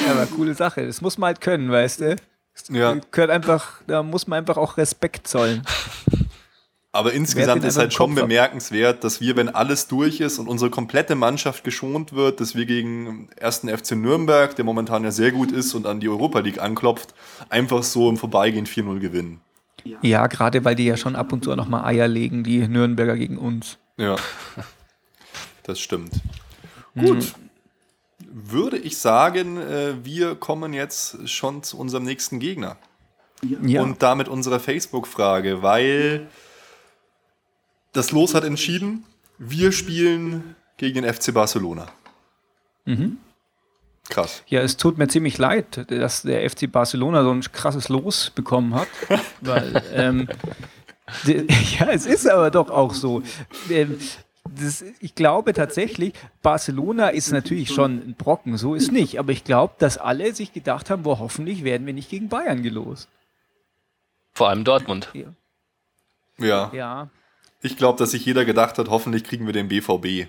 [0.05, 0.87] Ja, aber coole Sache.
[0.87, 2.17] Das muss man halt können, weißt du?
[2.55, 2.97] Das ja.
[3.11, 5.63] gehört einfach, da muss man einfach auch Respekt zollen.
[6.95, 11.15] Aber insgesamt ist halt schon bemerkenswert, dass wir, wenn alles durch ist und unsere komplette
[11.15, 15.73] Mannschaft geschont wird, dass wir gegen ersten FC Nürnberg, der momentan ja sehr gut ist
[15.75, 17.15] und an die Europa League anklopft,
[17.49, 19.41] einfach so im Vorbeigehen 4-0 gewinnen.
[20.03, 23.17] Ja, gerade weil die ja schon ab und zu auch nochmal Eier legen, die Nürnberger
[23.17, 23.79] gegen uns.
[23.97, 24.17] Ja,
[25.63, 26.13] das stimmt.
[26.95, 27.07] Hm.
[27.07, 27.35] Gut,
[28.33, 32.77] würde ich sagen, äh, wir kommen jetzt schon zu unserem nächsten Gegner.
[33.43, 33.83] Ja.
[33.83, 36.29] Und damit unserer Facebook-Frage, weil
[37.93, 39.05] das Los hat entschieden,
[39.39, 41.89] wir spielen gegen den FC Barcelona.
[42.85, 43.19] Mhm.
[44.09, 44.43] Krass.
[44.47, 48.75] Ja, es tut mir ziemlich leid, dass der FC Barcelona so ein krasses Los bekommen
[48.75, 48.89] hat.
[49.41, 50.29] weil, ähm,
[51.79, 53.23] ja, es ist aber doch auch so.
[53.69, 53.99] Ähm,
[54.49, 59.19] das, ich glaube tatsächlich, Barcelona ist natürlich schon ein Brocken, so ist nicht.
[59.19, 62.63] Aber ich glaube, dass alle sich gedacht haben, wo hoffentlich werden wir nicht gegen Bayern
[62.63, 63.09] gelost.
[64.33, 65.11] Vor allem Dortmund.
[65.13, 65.35] Ja.
[66.39, 66.71] Ja.
[66.75, 67.11] ja.
[67.61, 70.29] Ich glaube, dass sich jeder gedacht hat, hoffentlich kriegen wir den BVB.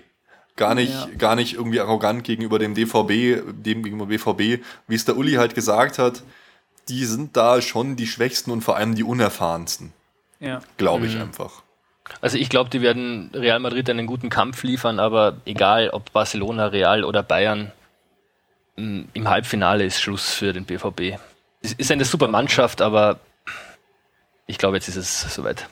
[0.56, 1.08] Gar nicht, ja.
[1.18, 5.56] gar nicht irgendwie arrogant gegenüber dem DVB, dem gegenüber BVB, wie es der Uli halt
[5.56, 6.22] gesagt hat,
[6.88, 9.92] die sind da schon die Schwächsten und vor allem die Unerfahrensten.
[10.38, 10.60] Ja.
[10.76, 11.22] Glaube ich mhm.
[11.22, 11.63] einfach.
[12.20, 16.66] Also ich glaube, die werden Real Madrid einen guten Kampf liefern, aber egal ob Barcelona,
[16.66, 17.72] Real oder Bayern,
[18.76, 21.18] im Halbfinale ist Schluss für den BVB.
[21.62, 23.20] Es ist eine super Mannschaft, aber
[24.46, 25.68] ich glaube, jetzt ist es soweit.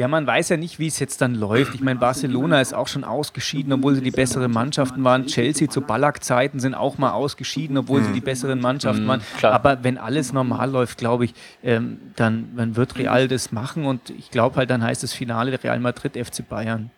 [0.00, 1.74] Ja, man weiß ja nicht, wie es jetzt dann läuft.
[1.74, 5.26] Ich meine, Barcelona ist auch schon ausgeschieden, obwohl sie die besseren Mannschaften waren.
[5.26, 9.20] Chelsea zu Ballack-Zeiten sind auch mal ausgeschieden, obwohl sie die besseren Mannschaften waren.
[9.36, 9.52] Klar.
[9.52, 14.08] Aber wenn alles normal läuft, glaube ich, ähm, dann, dann wird Real das machen und
[14.08, 16.90] ich glaube halt, dann heißt das Finale Real Madrid FC Bayern.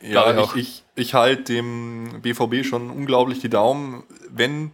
[0.00, 4.70] Ja, ich, ich, ich halte dem BVB schon unglaublich die Daumen, wenn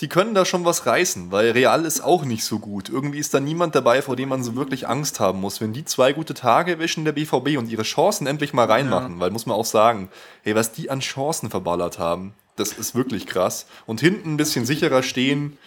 [0.00, 2.88] die können da schon was reißen, weil Real ist auch nicht so gut.
[2.88, 5.60] Irgendwie ist da niemand dabei, vor dem man so wirklich Angst haben muss.
[5.60, 9.20] Wenn die zwei gute Tage erwischen, der BVB, und ihre Chancen endlich mal reinmachen, ja.
[9.20, 10.08] weil muss man auch sagen,
[10.42, 13.66] hey, was die an Chancen verballert haben, das ist wirklich krass.
[13.86, 15.58] Und hinten ein bisschen sicherer stehen,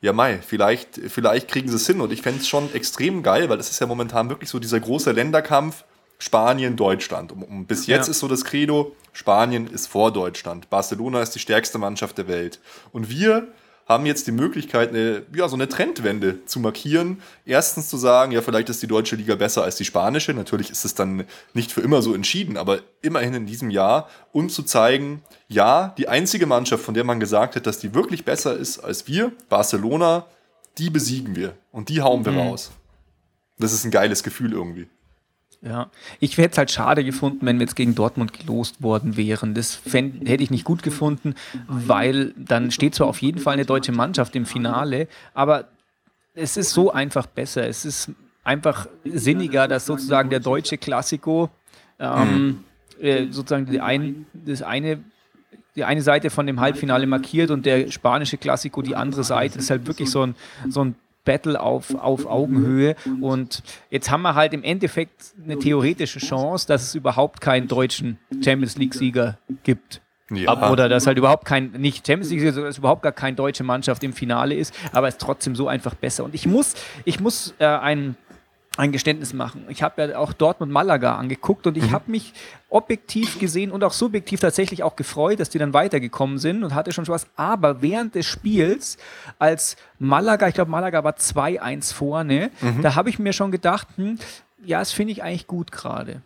[0.00, 2.00] ja Mai, vielleicht, vielleicht kriegen sie es hin.
[2.00, 4.80] Und ich fände es schon extrem geil, weil das ist ja momentan wirklich so dieser
[4.80, 5.84] große Länderkampf.
[6.20, 7.30] Spanien, Deutschland.
[7.30, 8.10] Und bis jetzt ja.
[8.10, 10.68] ist so das Credo, Spanien ist vor Deutschland.
[10.68, 12.58] Barcelona ist die stärkste Mannschaft der Welt.
[12.90, 13.46] Und wir
[13.88, 17.22] haben jetzt die Möglichkeit, eine, ja, so eine Trendwende zu markieren.
[17.46, 20.34] Erstens zu sagen, ja, vielleicht ist die deutsche Liga besser als die spanische.
[20.34, 21.24] Natürlich ist es dann
[21.54, 24.10] nicht für immer so entschieden, aber immerhin in diesem Jahr.
[24.30, 28.26] Und zu zeigen, ja, die einzige Mannschaft, von der man gesagt hat, dass die wirklich
[28.26, 30.26] besser ist als wir, Barcelona,
[30.76, 31.56] die besiegen wir.
[31.72, 32.40] Und die hauen wir mhm.
[32.40, 32.72] raus.
[33.58, 34.86] Das ist ein geiles Gefühl irgendwie.
[35.60, 35.90] Ja,
[36.20, 39.54] ich hätte es halt schade gefunden, wenn wir jetzt gegen Dortmund gelost worden wären.
[39.54, 41.34] Das fänd, hätte ich nicht gut gefunden,
[41.66, 45.68] weil dann steht zwar auf jeden Fall eine deutsche Mannschaft im Finale, aber
[46.34, 47.66] es ist so einfach besser.
[47.66, 48.12] Es ist
[48.44, 51.50] einfach sinniger, dass sozusagen der deutsche Klassiko
[51.98, 52.64] ähm,
[53.00, 53.04] mhm.
[53.04, 55.00] äh, sozusagen die ein, das eine
[55.78, 59.54] die eine Seite von dem Halbfinale markiert und der spanische Klassiko die andere Seite.
[59.54, 60.34] Das ist halt wirklich so ein,
[60.68, 60.96] so ein
[61.28, 62.96] Battle auf, auf Augenhöhe.
[63.20, 68.16] Und jetzt haben wir halt im Endeffekt eine theoretische Chance, dass es überhaupt keinen deutschen
[68.42, 70.00] Champions League-Sieger gibt.
[70.30, 70.70] Ja.
[70.70, 74.02] Oder dass halt überhaupt kein, nicht Champions League, sondern dass überhaupt gar keine deutsche Mannschaft
[74.04, 76.24] im Finale ist, aber es ist trotzdem so einfach besser.
[76.24, 76.74] Und ich muss,
[77.04, 78.16] ich muss äh, ein,
[78.78, 79.64] ein Geständnis machen.
[79.68, 81.92] Ich habe ja auch Dortmund Malaga angeguckt und ich Mhm.
[81.92, 82.32] habe mich
[82.70, 86.92] objektiv gesehen und auch subjektiv tatsächlich auch gefreut, dass die dann weitergekommen sind und hatte
[86.92, 87.26] schon Spaß.
[87.34, 88.96] Aber während des Spiels,
[89.40, 92.82] als Malaga, ich glaube Malaga war 2-1 vorne, Mhm.
[92.82, 94.16] da habe ich mir schon gedacht, hm,
[94.64, 96.22] ja, das finde ich eigentlich gut gerade.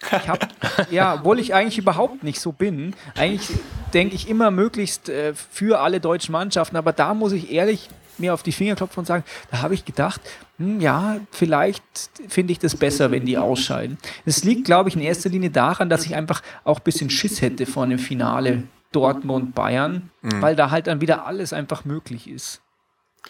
[0.00, 0.46] Ich hab,
[0.92, 2.94] ja, obwohl ich eigentlich überhaupt nicht so bin.
[3.16, 3.58] Eigentlich
[3.94, 7.88] denke ich immer möglichst äh, für alle deutschen Mannschaften, aber da muss ich ehrlich
[8.18, 10.20] mir auf die Finger klopfen und sagen, da habe ich gedacht,
[10.58, 11.82] hm, ja, vielleicht
[12.28, 13.98] finde ich das besser, wenn die ausscheiden.
[14.24, 17.42] Es liegt, glaube ich, in erster Linie daran, dass ich einfach auch ein bisschen Schiss
[17.42, 22.62] hätte vor einem Finale Dortmund-Bayern, weil da halt dann wieder alles einfach möglich ist.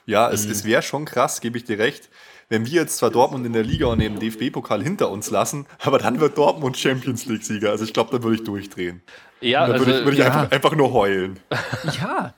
[0.04, 2.10] Ja, es, es wäre schon krass, gebe ich dir recht,
[2.48, 5.98] wenn wir jetzt zwar Dortmund in der Liga und den DFB-Pokal hinter uns lassen, aber
[5.98, 7.70] dann wird Dortmund Champions League-Sieger.
[7.70, 9.02] Also ich glaube, da würde ich durchdrehen.
[9.40, 10.26] Ja, Da also, würde ich, würd ich ja.
[10.26, 11.40] einfach, einfach nur heulen.
[12.00, 12.34] Ja,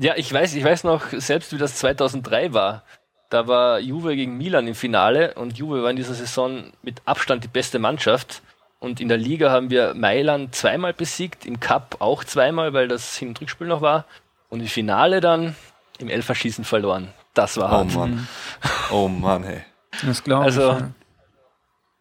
[0.00, 2.82] ja, ich weiß, ich weiß noch selbst, wie das 2003 war.
[3.28, 7.44] Da war Juve gegen Milan im Finale und Juve war in dieser Saison mit Abstand
[7.44, 8.42] die beste Mannschaft.
[8.80, 13.16] Und in der Liga haben wir Mailand zweimal besiegt, im Cup auch zweimal, weil das
[13.16, 14.06] Hin- und Rückspiel noch war.
[14.48, 15.54] Und im Finale dann
[15.98, 17.12] im Elferschießen verloren.
[17.34, 17.94] Das war Oh hart.
[17.94, 18.28] Mann.
[18.90, 19.64] Oh Mann, hey.
[20.04, 20.46] das glaube ich.
[20.46, 20.90] Also, ja.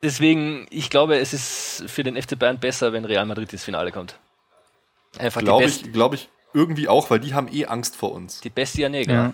[0.02, 3.92] Deswegen, ich glaube, es ist für den FC Bayern besser, wenn Real Madrid ins Finale
[3.92, 4.16] kommt.
[5.18, 8.42] Einfach die, Glaube ich, glaub ich irgendwie auch, weil die haben eh Angst vor uns.
[8.42, 9.14] die Bestia Negra.
[9.14, 9.34] Ja.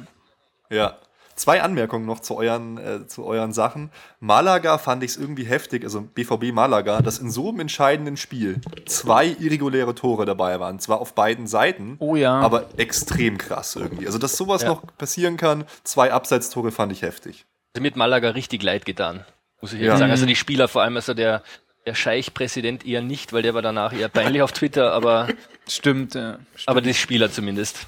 [0.70, 0.98] Ja.
[1.36, 3.92] Zwei Anmerkungen noch zu euren, äh, zu euren Sachen.
[4.22, 8.62] Malaga fand ich es irgendwie heftig, also BVB Malaga, dass in so einem entscheidenden Spiel
[8.86, 10.80] zwei irreguläre Tore dabei waren.
[10.80, 12.40] Zwar auf beiden Seiten, Oh ja.
[12.40, 14.06] aber extrem krass irgendwie.
[14.06, 14.70] Also, dass sowas Ja.
[14.70, 17.46] noch passieren kann, zwei Abseitstore fand ich heftig.
[17.78, 19.26] Mit Malaga richtig leid getan,
[19.60, 19.88] muss ich Ja.
[19.88, 20.12] ehrlich sagen.
[20.12, 21.44] Also die Spieler, vor allem also der,
[21.86, 25.28] der Scheich-Präsident eher nicht, weil der war danach eher peinlich auf Twitter, aber,
[25.68, 26.40] Stimmt, ja.
[26.66, 27.86] aber die Spieler zumindest.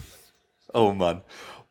[0.73, 1.21] Oh Mann.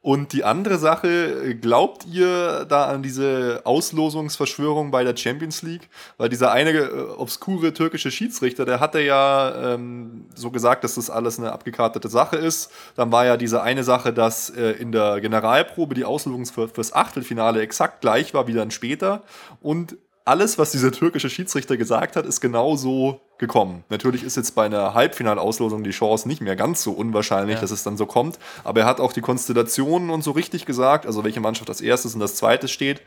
[0.07, 5.89] Und die andere Sache, glaubt ihr da an diese Auslosungsverschwörung bei der Champions League?
[6.16, 11.11] Weil dieser eine äh, obskure türkische Schiedsrichter, der hatte ja ähm, so gesagt, dass das
[11.11, 12.70] alles eine abgekartete Sache ist.
[12.95, 16.93] Dann war ja diese eine Sache, dass äh, in der Generalprobe die Auslosung für, fürs
[16.93, 19.24] Achtelfinale exakt gleich war wie dann später.
[19.61, 19.97] Und
[20.27, 23.85] alles, was dieser türkische Schiedsrichter gesagt hat, ist genau so gekommen.
[23.91, 27.61] Natürlich ist jetzt bei einer Halbfinalauslosung die Chance nicht mehr ganz so unwahrscheinlich, Ja.
[27.61, 28.39] dass es dann so kommt.
[28.64, 32.14] Aber er hat auch die Konstellationen und so richtig gesagt, also welche Mannschaft als erstes
[32.16, 33.03] und als zweites steht.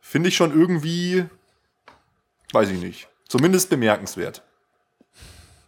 [0.00, 1.24] Finde ich schon irgendwie,
[2.52, 4.42] weiß ich nicht, zumindest bemerkenswert.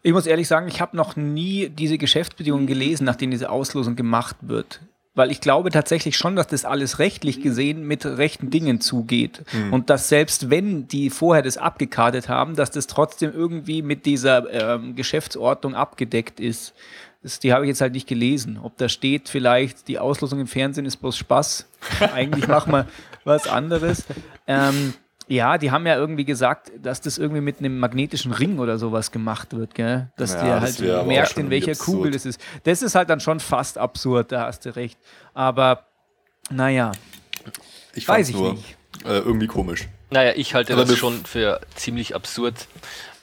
[0.02, 3.96] Ich muss ehrlich sagen, ich habe noch nie diese Geschäftsbedingungen gelesen, nach denen diese Auslosung
[3.96, 4.80] gemacht wird.
[5.16, 9.44] Weil ich glaube tatsächlich schon, dass das alles rechtlich gesehen mit rechten Dingen zugeht.
[9.70, 14.74] Und dass selbst wenn die vorher das abgekartet haben, dass das trotzdem irgendwie mit dieser
[14.74, 16.74] ähm, Geschäftsordnung abgedeckt ist.
[17.22, 18.58] Das, die habe ich jetzt halt nicht gelesen.
[18.60, 21.68] Ob da steht vielleicht, die Auslosung im Fernsehen ist bloß Spaß.
[22.12, 22.86] Eigentlich machen wir
[23.24, 24.04] was anderes.
[24.46, 24.94] Ähm,
[25.26, 29.10] ja, die haben ja irgendwie gesagt, dass das irgendwie mit einem magnetischen Ring oder sowas
[29.10, 30.10] gemacht wird, gell?
[30.16, 31.96] Dass Ja, der das halt auch merkt, in welcher absurd.
[31.96, 32.40] Kugel das ist.
[32.64, 34.98] Das ist halt dann schon fast absurd, da hast du recht.
[35.32, 35.86] Aber
[36.50, 36.92] naja,
[37.94, 38.76] Ich Weiß ich nur nicht.
[39.04, 39.88] Äh, irgendwie komisch.
[40.10, 42.68] Naja, ich halte Aber das bef- schon für ziemlich absurd,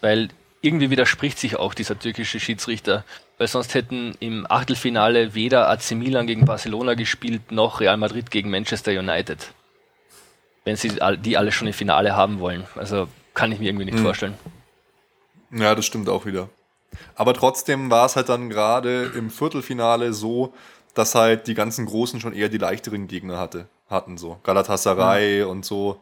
[0.02, 0.30] weil
[0.62, 3.04] irgendwie widerspricht sich auch dieser türkische Schiedsrichter,
[3.38, 8.50] weil sonst hätten im Achtelfinale weder AC Milan gegen Barcelona gespielt, noch Real Madrid gegen
[8.50, 9.54] Manchester United.
[10.64, 12.66] Wenn sie die alle schon im Finale haben wollen.
[12.76, 14.04] Also kann ich mir irgendwie nicht Hm.
[14.04, 14.34] vorstellen.
[15.52, 16.50] Ja, das stimmt auch wieder.
[17.16, 20.54] Aber trotzdem war es halt dann gerade im Viertelfinale so,
[20.94, 24.18] dass halt die ganzen Großen schon eher die leichteren Gegner hatte, hatten.
[24.18, 26.00] So Galatasaray und so.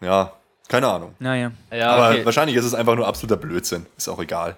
[0.00, 0.32] Ja,
[0.68, 1.14] keine Ahnung.
[1.18, 1.52] naja.
[1.70, 2.24] Ja, Aber okay.
[2.24, 3.86] wahrscheinlich ist es einfach nur absoluter Blödsinn.
[3.96, 4.56] Ist auch egal.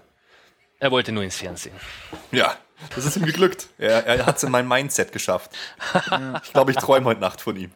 [0.79, 1.75] er wollte nur ins Fernsehen.
[2.31, 2.55] Ja,
[2.95, 3.69] das ist ihm geglückt.
[3.79, 5.51] Er, er hat es in mein Mindset geschafft.
[6.43, 7.71] Ich glaube, ich träume heute Nacht von ihm.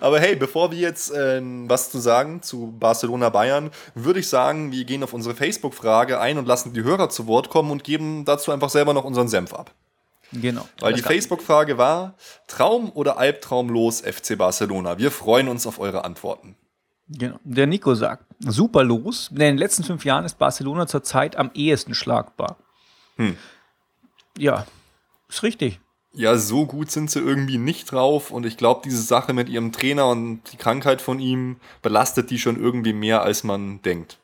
[0.00, 4.72] Aber hey, bevor wir jetzt äh, was zu sagen zu Barcelona Bayern, würde ich sagen,
[4.72, 8.24] wir gehen auf unsere Facebook-Frage ein und lassen die Hörer zu Wort kommen und geben
[8.24, 9.72] dazu einfach selber noch unseren Senf ab.
[10.32, 10.66] Genau.
[10.80, 11.02] Weil die.
[11.02, 12.14] Facebook-Frage war:
[12.48, 14.98] Traum oder Albtraum los FC Barcelona?
[14.98, 16.56] Wir freuen uns auf eure Antworten.
[17.08, 17.36] Genau.
[17.44, 19.28] Der Nico sagt, super los.
[19.30, 22.56] In den letzten fünf Jahren ist Barcelona zurzeit am ehesten schlagbar.
[23.16, 23.36] Hm.
[24.38, 24.66] Ja,
[25.28, 25.80] ist richtig.
[26.12, 29.72] Ja, so gut sind sie irgendwie nicht drauf und ich glaube, diese Sache mit ihrem
[29.72, 34.18] Trainer und die Krankheit von ihm belastet die schon irgendwie mehr, als man denkt.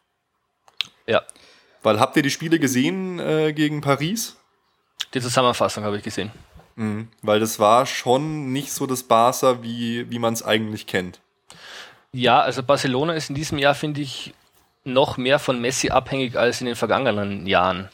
[1.07, 1.22] Ja,
[1.82, 4.36] Weil habt ihr die Spiele gesehen äh, gegen Paris?
[5.14, 6.30] die Zusammenfassung habe ich gesehen.
[6.76, 11.20] Mhm, weil das war schon nicht so das Barca, wie, wie man es eigentlich kennt.
[12.12, 14.32] Ja, also Barcelona ist in diesem Jahr, finde ich,
[14.84, 17.90] noch mehr von Messi abhängig als in den vergangenen Jahren.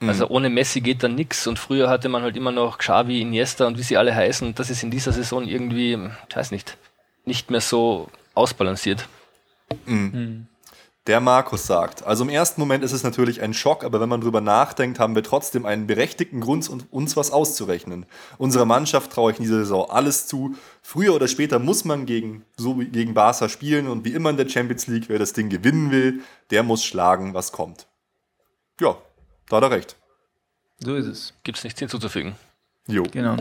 [0.00, 0.08] Mhm.
[0.08, 3.66] Also ohne Messi geht dann nichts und früher hatte man halt immer noch Xavi, Iniesta
[3.66, 4.54] und wie sie alle heißen.
[4.54, 6.76] Das ist in dieser Saison irgendwie, ich weiß nicht,
[7.24, 9.08] nicht mehr so ausbalanciert.
[9.86, 10.10] Mhm.
[10.12, 10.46] Mhm.
[11.08, 14.20] Der Markus sagt, also im ersten Moment ist es natürlich ein Schock, aber wenn man
[14.20, 18.04] drüber nachdenkt, haben wir trotzdem einen berechtigten Grund, uns was auszurechnen.
[18.36, 20.54] Unserer Mannschaft traue ich in dieser Saison alles zu.
[20.82, 24.50] Früher oder später muss man gegen, so gegen Barca spielen und wie immer in der
[24.50, 26.20] Champions League, wer das Ding gewinnen will,
[26.50, 27.86] der muss schlagen, was kommt.
[28.78, 28.98] Ja,
[29.48, 29.96] da hat er recht.
[30.78, 31.34] So ist es.
[31.42, 32.34] Gibt es nichts hinzuzufügen.
[32.86, 33.02] Jo.
[33.12, 33.36] Genau.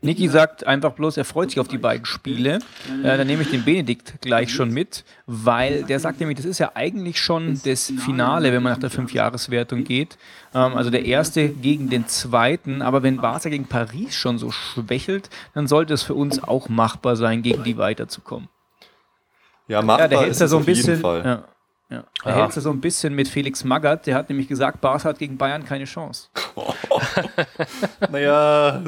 [0.00, 2.58] Niki sagt einfach bloß, er freut sich auf die beiden Spiele.
[3.02, 6.58] Äh, dann nehme ich den Benedikt gleich schon mit, weil der sagt nämlich, das ist
[6.58, 10.16] ja eigentlich schon das Finale, wenn man nach der Fünfjahreswertung geht.
[10.54, 12.80] Ähm, also der erste gegen den zweiten.
[12.82, 17.16] Aber wenn Barca gegen Paris schon so schwächelt, dann sollte es für uns auch machbar
[17.16, 18.48] sein, gegen die weiterzukommen.
[19.66, 21.02] Ja, machbar ja, der ist ja so ein bisschen.
[21.02, 21.44] Ja.
[21.90, 22.04] Ja.
[22.22, 25.18] Er hält es so ein bisschen mit Felix Magath, der hat nämlich gesagt, Barca hat
[25.18, 26.28] gegen Bayern keine Chance.
[28.10, 28.82] naja,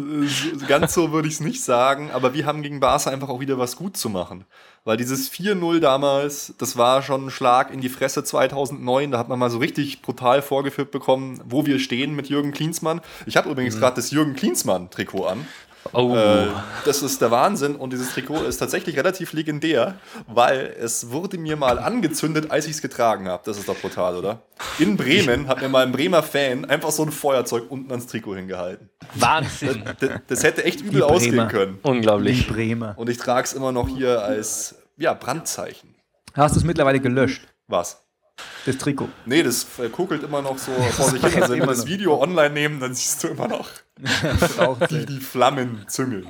[0.69, 3.59] ganz so würde ich es nicht sagen, aber wir haben gegen Barca einfach auch wieder
[3.59, 4.45] was gut zu machen.
[4.85, 9.29] Weil dieses 4-0 damals, das war schon ein Schlag in die Fresse 2009, da hat
[9.29, 13.01] man mal so richtig brutal vorgeführt bekommen, wo wir stehen mit Jürgen Klinsmann.
[13.25, 13.81] Ich habe übrigens mhm.
[13.81, 15.47] gerade das Jürgen Klinsmann-Trikot an.
[15.93, 16.15] Oh.
[16.15, 16.49] Äh,
[16.85, 19.95] das ist der Wahnsinn und dieses Trikot ist tatsächlich relativ legendär,
[20.27, 23.43] weil es wurde mir mal angezündet, als ich es getragen habe.
[23.45, 24.43] Das ist doch brutal, oder?
[24.79, 28.37] In Bremen hat mir mal ein Bremer Fan einfach so ein Feuerzeug unten ans Trikot
[28.37, 28.91] hingehalten.
[29.15, 29.85] Wahnsinn.
[29.99, 31.79] Das, das hätte echt übel ausgehen können.
[31.83, 32.47] Unglaublich.
[32.47, 32.95] Die Bremer.
[32.97, 35.95] Und ich trage es immer noch hier als ja, Brandzeichen.
[36.35, 37.43] Hast du es mittlerweile gelöscht?
[37.67, 38.00] Was?
[38.67, 39.09] Das Trikot.
[39.25, 41.43] Nee, das kugelt immer noch so vor sich hin.
[41.43, 43.69] Also wenn wir das Video online nehmen, dann siehst du immer noch
[44.91, 46.29] die, die Flammen züngeln.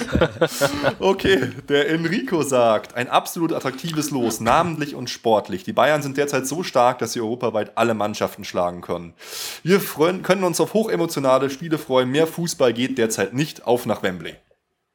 [1.00, 5.64] okay, der Enrico sagt, ein absolut attraktives Los, namentlich und sportlich.
[5.64, 9.14] Die Bayern sind derzeit so stark, dass sie europaweit alle Mannschaften schlagen können.
[9.62, 12.10] Wir freuen, können uns auf hochemotionale Spiele freuen.
[12.10, 14.36] Mehr Fußball geht derzeit nicht auf nach Wembley.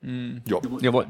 [0.02, 0.42] Mhm.
[0.46, 1.08] Jawohl.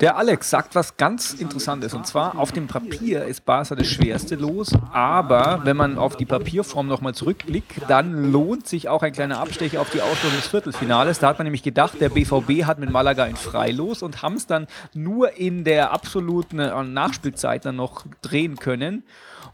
[0.00, 1.94] Der Alex sagt was ganz Interessantes.
[1.94, 4.72] Und zwar, auf dem Papier ist Barca das schwerste Los.
[4.92, 9.80] Aber wenn man auf die Papierform nochmal zurückblickt, dann lohnt sich auch ein kleiner Abstecher
[9.80, 11.20] auf die Auslosung des Viertelfinales.
[11.20, 14.46] Da hat man nämlich gedacht, der BVB hat mit Malaga ein Freilos und haben es
[14.46, 19.04] dann nur in der absoluten äh, Nachspielzeit dann noch drehen können.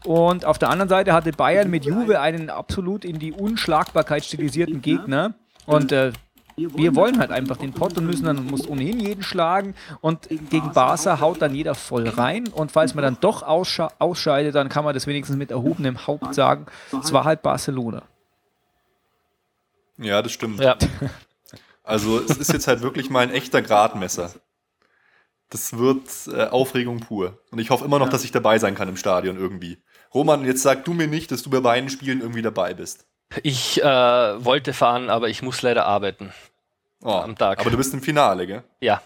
[0.05, 4.81] Und auf der anderen Seite hatte Bayern mit Juve einen absolut in die Unschlagbarkeit stilisierten
[4.81, 5.33] Gegner.
[5.65, 6.11] Und äh,
[6.55, 10.71] wir wollen halt einfach den Pott und müssen dann muss ohnehin jeden schlagen und gegen
[10.71, 14.93] Barca haut dann jeder voll rein und falls man dann doch ausscheidet, dann kann man
[14.93, 16.65] das wenigstens mit erhobenem Haupt sagen,
[17.01, 18.03] es war halt Barcelona.
[19.97, 20.59] Ja, das stimmt.
[20.59, 20.77] Ja.
[21.87, 24.33] Also es ist jetzt halt wirklich mal ein echter Gradmesser.
[25.51, 27.39] Das wird äh, Aufregung pur.
[27.51, 28.11] Und ich hoffe immer noch, ja.
[28.11, 29.77] dass ich dabei sein kann im Stadion irgendwie.
[30.11, 33.05] Roman, jetzt sag du mir nicht, dass du bei beiden Spielen irgendwie dabei bist.
[33.43, 36.31] Ich äh, wollte fahren, aber ich muss leider arbeiten.
[37.03, 37.59] Oh, am Tag.
[37.59, 38.63] Aber du bist im Finale, gell?
[38.79, 39.01] Ja.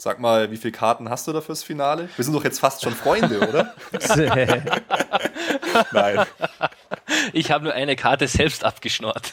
[0.00, 2.08] Sag mal, wie viele Karten hast du da fürs Finale?
[2.14, 3.74] Wir sind doch jetzt fast schon Freunde, oder?
[5.92, 6.24] Nein.
[7.32, 9.32] Ich habe nur eine Karte selbst abgeschnort.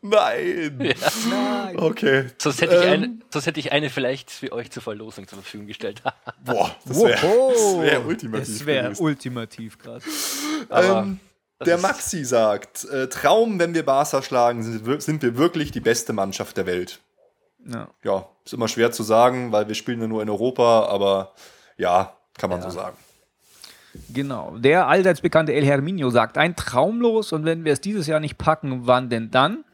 [0.00, 0.78] Nein.
[0.80, 0.94] Ja.
[1.28, 1.78] Nein.
[1.78, 2.30] Okay.
[2.38, 2.82] Sonst hätte, ähm.
[2.82, 6.02] ich eine, sonst hätte ich eine vielleicht für euch zur Verlosung zur Verfügung gestellt.
[6.42, 7.22] Boah, das wäre
[7.82, 8.48] wär ultimativ.
[8.48, 10.04] Das wäre ultimativ krass.
[10.70, 11.20] Ähm,
[11.64, 16.12] der Maxi sagt, äh, Traum, wenn wir Barca schlagen, sind, sind, wir wirklich die beste
[16.12, 17.00] Mannschaft der Welt.
[17.66, 17.88] Ja.
[18.04, 21.34] ja, ist immer schwer zu sagen, weil wir spielen ja nur in Europa, aber
[21.76, 22.70] ja, kann man ja.
[22.70, 22.96] so sagen.
[24.12, 24.56] Genau.
[24.58, 28.38] Der allseits bekannte El Herminio sagt, ein Traumlos und wenn wir es dieses Jahr nicht
[28.38, 29.64] packen, wann denn dann?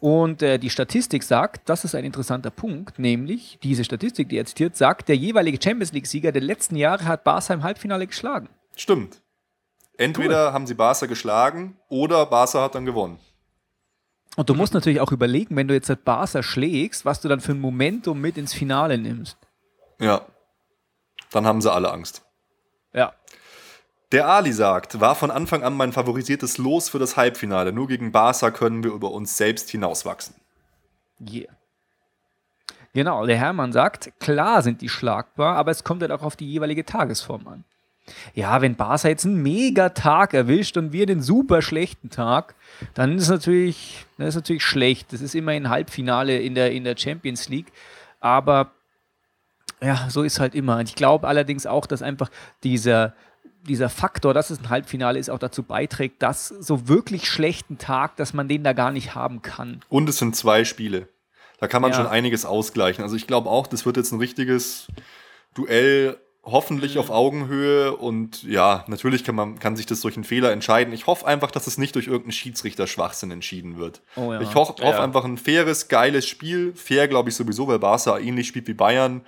[0.00, 4.44] Und äh, die Statistik sagt, das ist ein interessanter Punkt, nämlich diese Statistik, die er
[4.44, 8.48] zitiert, sagt, der jeweilige Champions League-Sieger der letzten Jahre hat Barca im Halbfinale geschlagen.
[8.76, 9.22] Stimmt.
[9.96, 10.52] Entweder cool.
[10.52, 13.18] haben sie Barca geschlagen oder Barca hat dann gewonnen.
[14.36, 17.40] Und du musst natürlich auch überlegen, wenn du jetzt halt Barca schlägst, was du dann
[17.40, 19.36] für ein Momentum mit ins Finale nimmst.
[20.00, 20.22] Ja.
[21.30, 22.22] Dann haben sie alle Angst.
[22.94, 23.12] Ja.
[24.10, 27.72] Der Ali sagt, war von Anfang an mein favorisiertes Los für das Halbfinale.
[27.72, 30.34] Nur gegen Barca können wir über uns selbst hinauswachsen.
[31.20, 31.52] Yeah.
[32.94, 36.50] Genau, der Hermann sagt, klar sind die schlagbar, aber es kommt halt auch auf die
[36.50, 37.64] jeweilige Tagesform an.
[38.34, 42.54] Ja, wenn Barca jetzt einen Megatag erwischt und wir den super schlechten Tag,
[42.94, 45.12] dann ist es natürlich, das ist natürlich schlecht.
[45.12, 47.72] Das ist immer ein Halbfinale in der, in der Champions League.
[48.20, 48.72] Aber
[49.80, 50.78] ja, so ist halt immer.
[50.78, 52.28] Und ich glaube allerdings auch, dass einfach
[52.64, 53.14] dieser,
[53.68, 58.16] dieser Faktor, dass es ein Halbfinale ist, auch dazu beiträgt, dass so wirklich schlechten Tag,
[58.16, 59.80] dass man den da gar nicht haben kann.
[59.88, 61.08] Und es sind zwei Spiele.
[61.58, 61.98] Da kann man Ja.
[61.98, 63.04] schon einiges ausgleichen.
[63.04, 64.88] Also ich glaube auch, das wird jetzt ein richtiges
[65.54, 67.96] Duell, hoffentlich auf Augenhöhe.
[67.96, 70.92] Und ja, natürlich kann man kann sich das durch einen Fehler entscheiden.
[70.92, 74.00] Ich hoffe einfach, dass es nicht durch irgendeinen Schiedsrichter-Schwachsinn entschieden wird.
[74.16, 74.40] Oh ja.
[74.40, 75.02] Ich hoffe hoff Ja.
[75.02, 76.74] einfach ein faires, geiles Spiel.
[76.74, 79.24] Fair, glaube ich, sowieso, weil Barca ähnlich spielt wie Bayern.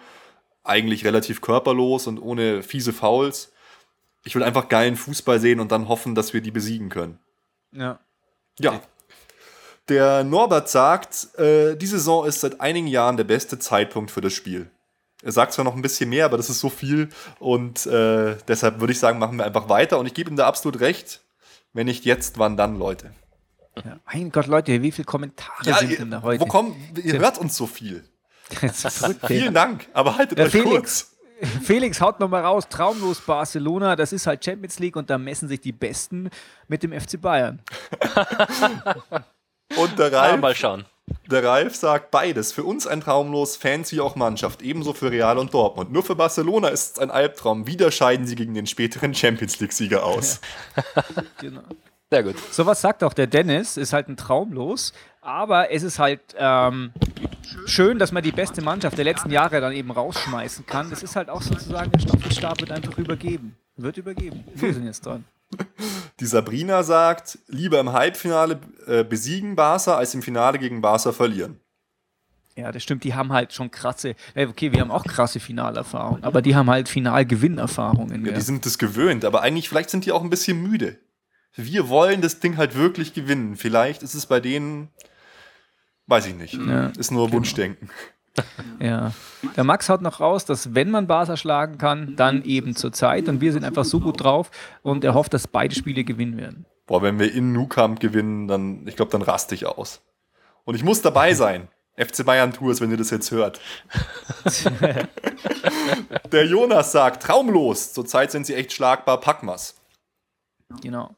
[0.65, 3.53] Eigentlich relativ körperlos und ohne fiese Fouls.
[4.25, 7.19] Ich will einfach geilen Fußball sehen und dann hoffen, dass wir die besiegen können.
[7.73, 7.99] Ja.
[8.59, 8.81] Ja.
[9.91, 14.33] Der Norbert sagt, äh, die Saison ist seit einigen Jahren der beste Zeitpunkt für das
[14.33, 14.71] Spiel.
[15.25, 17.09] Er sagt zwar noch ein bisschen mehr, aber das ist so viel
[17.39, 20.47] und äh, deshalb würde ich sagen, machen wir einfach weiter und ich gebe ihm da
[20.47, 21.23] absolut recht.
[21.73, 23.13] Wenn nicht jetzt, wann dann, Leute?
[23.85, 23.99] ja.
[24.13, 26.41] Mein Gott, Leute, wie viele Kommentare Ja, sind ihr, denn da heute?
[26.41, 28.05] wo kommt, ihr hört uns so viel.
[28.51, 29.27] Verrückt.
[29.27, 30.71] Vielen Dank, aber haltet Ja, euch Felix.
[30.71, 31.11] kurz.
[31.65, 35.61] Felix haut nochmal raus, traumlos Barcelona, das ist halt Champions League und da messen sich
[35.61, 36.31] die Besten
[36.69, 37.61] mit dem FC Bayern.
[39.77, 40.85] Und der Ralf, mal schauen.
[41.31, 42.53] Der Ralf sagt beides.
[42.53, 45.93] Für uns ein Traumlos, Fans wie auch Mannschaft, ebenso für Real und Dortmund.
[45.93, 47.67] Nur für Barcelona ist es ein Albtraum.
[47.67, 50.41] Wieder scheiden sie gegen den späteren Champions League-Sieger aus.
[51.41, 51.63] Genau.
[52.11, 52.37] Sehr gut.
[52.53, 56.93] Sowas sagt auch der Dennis, ist halt ein Traumlos, aber es ist halt ähm,
[57.67, 60.91] schön, dass man die beste Mannschaft der letzten Jahre dann eben rausschmeißen kann.
[60.91, 63.57] Das ist halt auch sozusagen, der Staffelstab wird einfach übergeben.
[63.77, 64.45] Wird übergeben.
[64.55, 65.25] Wir sind jetzt dran.
[66.21, 71.61] Die Sabrina sagt, lieber im Halbfinale äh, besiegen Barca, als im Finale gegen Barca verlieren.
[72.57, 76.23] Ja, das stimmt, die haben halt schon krasse, äh, okay, wir haben auch krasse Finalerfahrungen,
[76.23, 78.25] aber die haben halt Finalgewinnerfahrungen.
[78.25, 80.99] Ja, Ja, die sind das gewöhnt, aber eigentlich, vielleicht sind die auch ein bisschen müde.
[81.57, 83.57] Wir wollen das Ding halt wirklich gewinnen.
[83.57, 84.89] Vielleicht ist es bei denen,
[86.07, 87.91] weiß ich nicht, Ja, ist nur Wunschdenken.
[88.81, 89.13] Ja.
[89.57, 93.29] Der Max haut noch raus, dass wenn man Barca schlagen kann, dann eben zur Zeit
[93.29, 94.51] und wir sind einfach so gut drauf
[94.83, 96.67] und er hofft, dass beide Spiele gewinnen werden.
[96.87, 100.03] Boah, wenn wir in Nou Camp gewinnen, dann, ich glaube, dann raste ich aus.
[100.65, 101.69] Und ich muss dabei sein.
[101.97, 103.61] FC Bayern Tours, wenn ihr das jetzt hört.
[106.33, 107.93] Der Jonas sagt, traumlos.
[107.93, 109.77] Zurzeit sind sie echt schlagbar, Packmas.
[110.83, 111.15] Genau.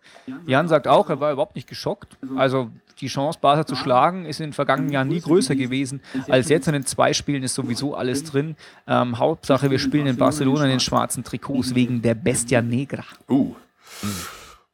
[0.47, 2.17] Jan sagt auch, er war überhaupt nicht geschockt.
[2.37, 2.71] Also
[3.01, 6.69] die Chance, Barca zu schlagen, ist in den vergangenen Jahren nie größer gewesen als jetzt.
[6.69, 8.57] In zwei Spielen ist sowieso alles drin.
[8.87, 13.05] Ähm, Hauptsache, wir spielen in Barcelona in den schwarzen Trikots wegen der Bestia Negra.
[13.29, 13.55] Uh.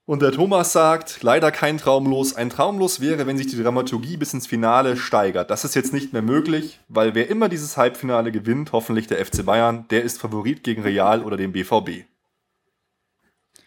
[0.05, 2.35] Und der Thomas sagt, leider kein Traumlos.
[2.35, 5.51] Ein Traumlos wäre, wenn sich die Dramaturgie bis ins Finale steigert.
[5.51, 9.45] Das ist jetzt nicht mehr möglich, weil wer immer dieses Halbfinale gewinnt, hoffentlich der FC
[9.45, 12.05] Bayern, der ist Favorit gegen Real oder den BVB.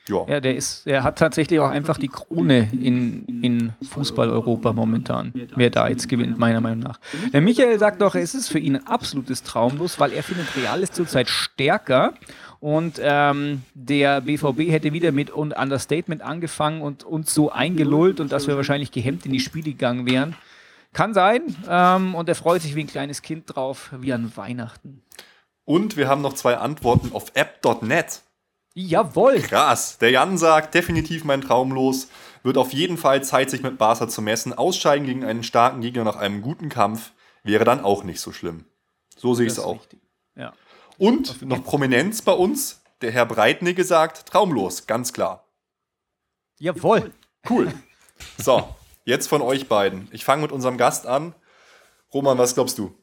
[0.07, 0.25] Ja.
[0.27, 5.33] Ja, der ist, er hat tatsächlich auch einfach die Krone in, in Fußball-Europa momentan.
[5.55, 6.99] Wer da jetzt gewinnt, meiner Meinung nach.
[7.33, 10.81] Der Michael sagt doch, es ist für ihn ein absolutes Traumlos, weil er findet, Real
[10.81, 12.13] ist zurzeit stärker.
[12.59, 18.31] Und ähm, der BVB hätte wieder mit un Understatement angefangen und uns so eingelullt und
[18.31, 20.35] dass wir wahrscheinlich gehemmt in die Spiele gegangen wären.
[20.93, 21.41] Kann sein.
[21.69, 25.01] Ähm, und er freut sich wie ein kleines Kind drauf, wie an Weihnachten.
[25.65, 28.21] Und wir haben noch zwei Antworten auf app.net.
[28.77, 29.39] Jawohl!
[29.39, 29.97] Krass.
[29.99, 32.09] Der Jan sagt, definitiv mein Traumlos.
[32.43, 34.53] Wird auf jeden Fall Zeit, sich mit Barca zu messen.
[34.53, 37.13] Ausscheiden gegen einen starken Gegner nach einem guten Kampf
[37.43, 38.65] wäre dann auch nicht so schlimm.
[39.15, 39.79] So sehe ich es auch.
[40.35, 40.53] Ja.
[40.97, 42.81] Und noch Prominenz bei uns.
[43.01, 45.47] Der Herr Breitnigge sagt, traumlos, ganz klar.
[46.59, 47.13] Jawohl!
[47.49, 47.73] Cool.
[48.37, 50.07] So, jetzt von euch beiden.
[50.11, 51.33] Ich fange mit unserem Gast an.
[52.13, 52.93] Roman, was glaubst du?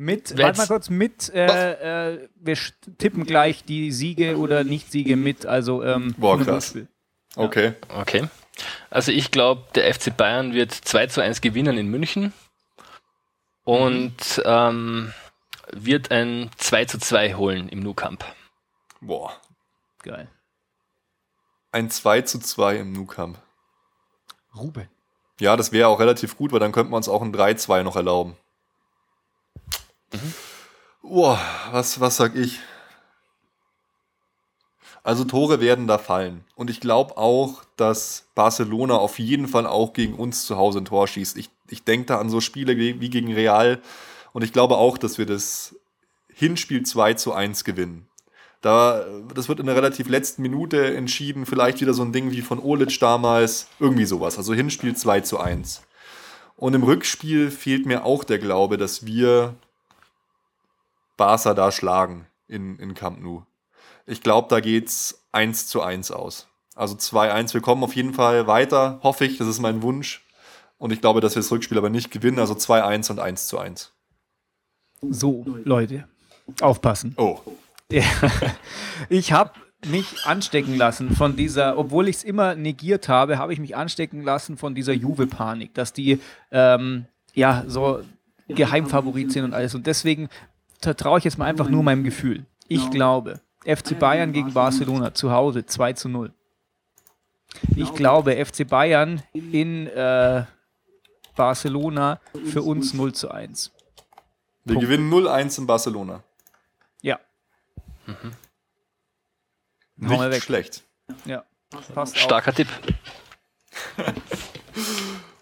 [0.00, 2.56] Mit, warte mal kurz, mit, äh, äh, wir
[2.98, 6.46] tippen gleich die Siege oder Nicht-Siege mit, also ähm, Boah, krass.
[6.46, 6.88] Wunschspiel.
[7.34, 7.72] Okay.
[7.88, 8.28] Okay.
[8.90, 12.32] Also ich glaube, der FC Bayern wird 2 zu 1 gewinnen in München
[13.64, 15.12] und ähm,
[15.72, 18.24] wird ein 2 zu 2 holen im Nou Camp.
[19.00, 19.32] Boah.
[20.04, 20.28] Geil.
[21.72, 23.38] Ein 2 zu 2 im Nou Camp.
[24.56, 24.88] Ruben.
[25.40, 27.96] Ja, das wäre auch relativ gut, weil dann könnten wir uns auch ein 3-2 noch
[27.96, 28.36] erlauben.
[31.02, 31.40] Boah,
[31.70, 32.60] was, was sag ich?
[35.02, 36.44] Also Tore werden da fallen.
[36.54, 40.84] Und ich glaube auch, dass Barcelona auf jeden Fall auch gegen uns zu Hause ein
[40.84, 41.38] Tor schießt.
[41.38, 43.80] Ich, ich denke da an so Spiele wie gegen Real.
[44.32, 45.76] Und ich glaube auch, dass wir das
[46.32, 48.06] Hinspiel 2 zu 1 gewinnen.
[48.60, 49.04] Da,
[49.34, 51.46] das wird in der relativ letzten Minute entschieden.
[51.46, 53.68] Vielleicht wieder so ein Ding wie von Olic damals.
[53.80, 54.36] Irgendwie sowas.
[54.36, 55.82] Also Hinspiel 2 zu 1.
[56.56, 59.54] Und im Rückspiel fehlt mir auch der Glaube, dass wir
[61.18, 63.42] Barca da schlagen in, in Camp Nou.
[64.06, 66.48] Ich glaube, da geht's 1 zu 1 aus.
[66.74, 67.52] Also 2-1.
[67.52, 69.36] Wir kommen auf jeden Fall weiter, hoffe ich.
[69.36, 70.24] Das ist mein Wunsch.
[70.78, 72.38] Und ich glaube, dass wir das Rückspiel aber nicht gewinnen.
[72.38, 73.92] Also 2-1 und 1 zu 1.
[75.10, 76.08] So, Leute,
[76.62, 77.14] aufpassen.
[77.18, 77.40] Oh.
[77.92, 78.04] Ja.
[79.08, 79.52] Ich habe
[79.86, 84.22] mich anstecken lassen von dieser, obwohl ich es immer negiert habe, habe ich mich anstecken
[84.22, 88.00] lassen von dieser Juve-Panik, dass die ähm, ja so
[88.48, 89.74] Geheimfavorit sind und alles.
[89.74, 90.28] Und deswegen
[90.80, 92.46] vertraue ich jetzt mal einfach nur meinem Gefühl.
[92.68, 96.32] Ich glaube, FC Bayern gegen Barcelona zu Hause 2 zu 0.
[97.76, 100.44] Ich glaube, FC Bayern in äh,
[101.34, 103.72] Barcelona für uns 0 zu 1.
[104.64, 104.88] Wir Punkt.
[104.88, 106.22] gewinnen 0-1 in Barcelona.
[107.00, 107.18] Ja,
[108.06, 108.16] wir
[110.08, 110.42] Nicht weg.
[110.42, 110.84] schlecht.
[111.24, 111.44] ja.
[111.94, 112.20] Passt auch.
[112.20, 112.68] Starker Tipp.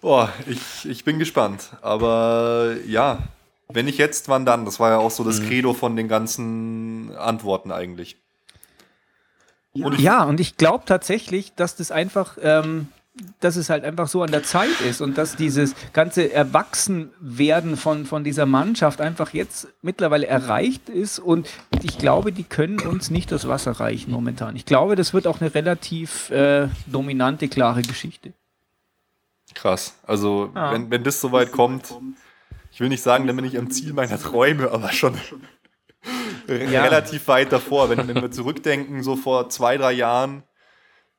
[0.01, 1.70] Boah, ich, ich bin gespannt.
[1.82, 3.18] Aber ja,
[3.69, 4.64] wenn nicht jetzt, wann dann?
[4.64, 8.17] Das war ja auch so das Credo von den ganzen Antworten eigentlich.
[9.73, 12.89] Und ich, Ja, und ich glaube tatsächlich, dass das einfach, ähm,
[13.41, 18.07] dass es halt einfach so an der Zeit ist und dass dieses ganze Erwachsenwerden von,
[18.07, 21.49] von dieser Mannschaft einfach jetzt mittlerweile erreicht ist und
[21.83, 24.55] ich glaube, die können uns nicht das Wasser reichen momentan.
[24.57, 28.33] Ich glaube, das wird auch eine relativ äh, dominante, klare Geschichte.
[29.55, 29.95] krass.
[30.07, 30.73] Also, Ja.
[30.73, 31.95] wenn, wenn das soweit kommt,
[32.77, 35.18] ich will nicht sagen, dann bin ich am Ziel meiner Träume, aber schon
[36.47, 36.83] Ja.
[36.85, 37.89] relativ weit davor.
[37.89, 40.43] Wenn, wenn wir zurückdenken, so vor zwei, drei Jahren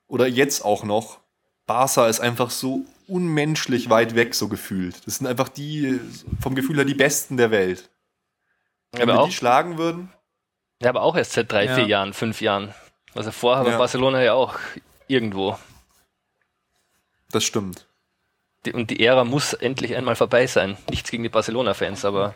[0.05, 1.19] oder jetzt auch noch,
[1.65, 5.07] Barca ist einfach so unmenschlich weit weg, so gefühlt.
[5.07, 5.99] Das sind einfach die,
[6.39, 7.89] vom Gefühl her, die Besten der Welt.
[8.91, 10.13] Wenn Aber wir auch, die schlagen würden,
[10.79, 11.73] ja, aber auch erst seit drei, Ja.
[11.73, 12.71] vier Jahren, fünf Jahren.
[13.15, 13.77] Also vorher war Ja.
[13.79, 14.59] Barcelona ja auch
[15.07, 15.57] irgendwo.
[17.31, 17.86] das stimmt.
[18.65, 20.77] Die, und die Ära muss endlich einmal vorbei sein.
[20.89, 22.35] Nichts gegen die Barcelona-Fans, aber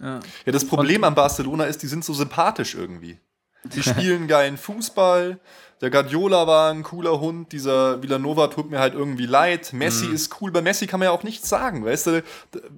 [0.00, 0.20] Ja.
[0.44, 3.20] Ja, das Problem an Barcelona ist, die sind so sympathisch irgendwie.
[3.64, 5.38] Die spielen geilen Fußball.
[5.80, 7.50] Der Guardiola war ein cooler Hund.
[7.52, 9.72] Dieser Villanova tut mir halt irgendwie leid.
[9.72, 10.14] Messi Mhm.
[10.14, 10.52] ist cool.
[10.52, 11.84] Bei Messi kann man ja auch nichts sagen.
[11.84, 12.22] Weißt du,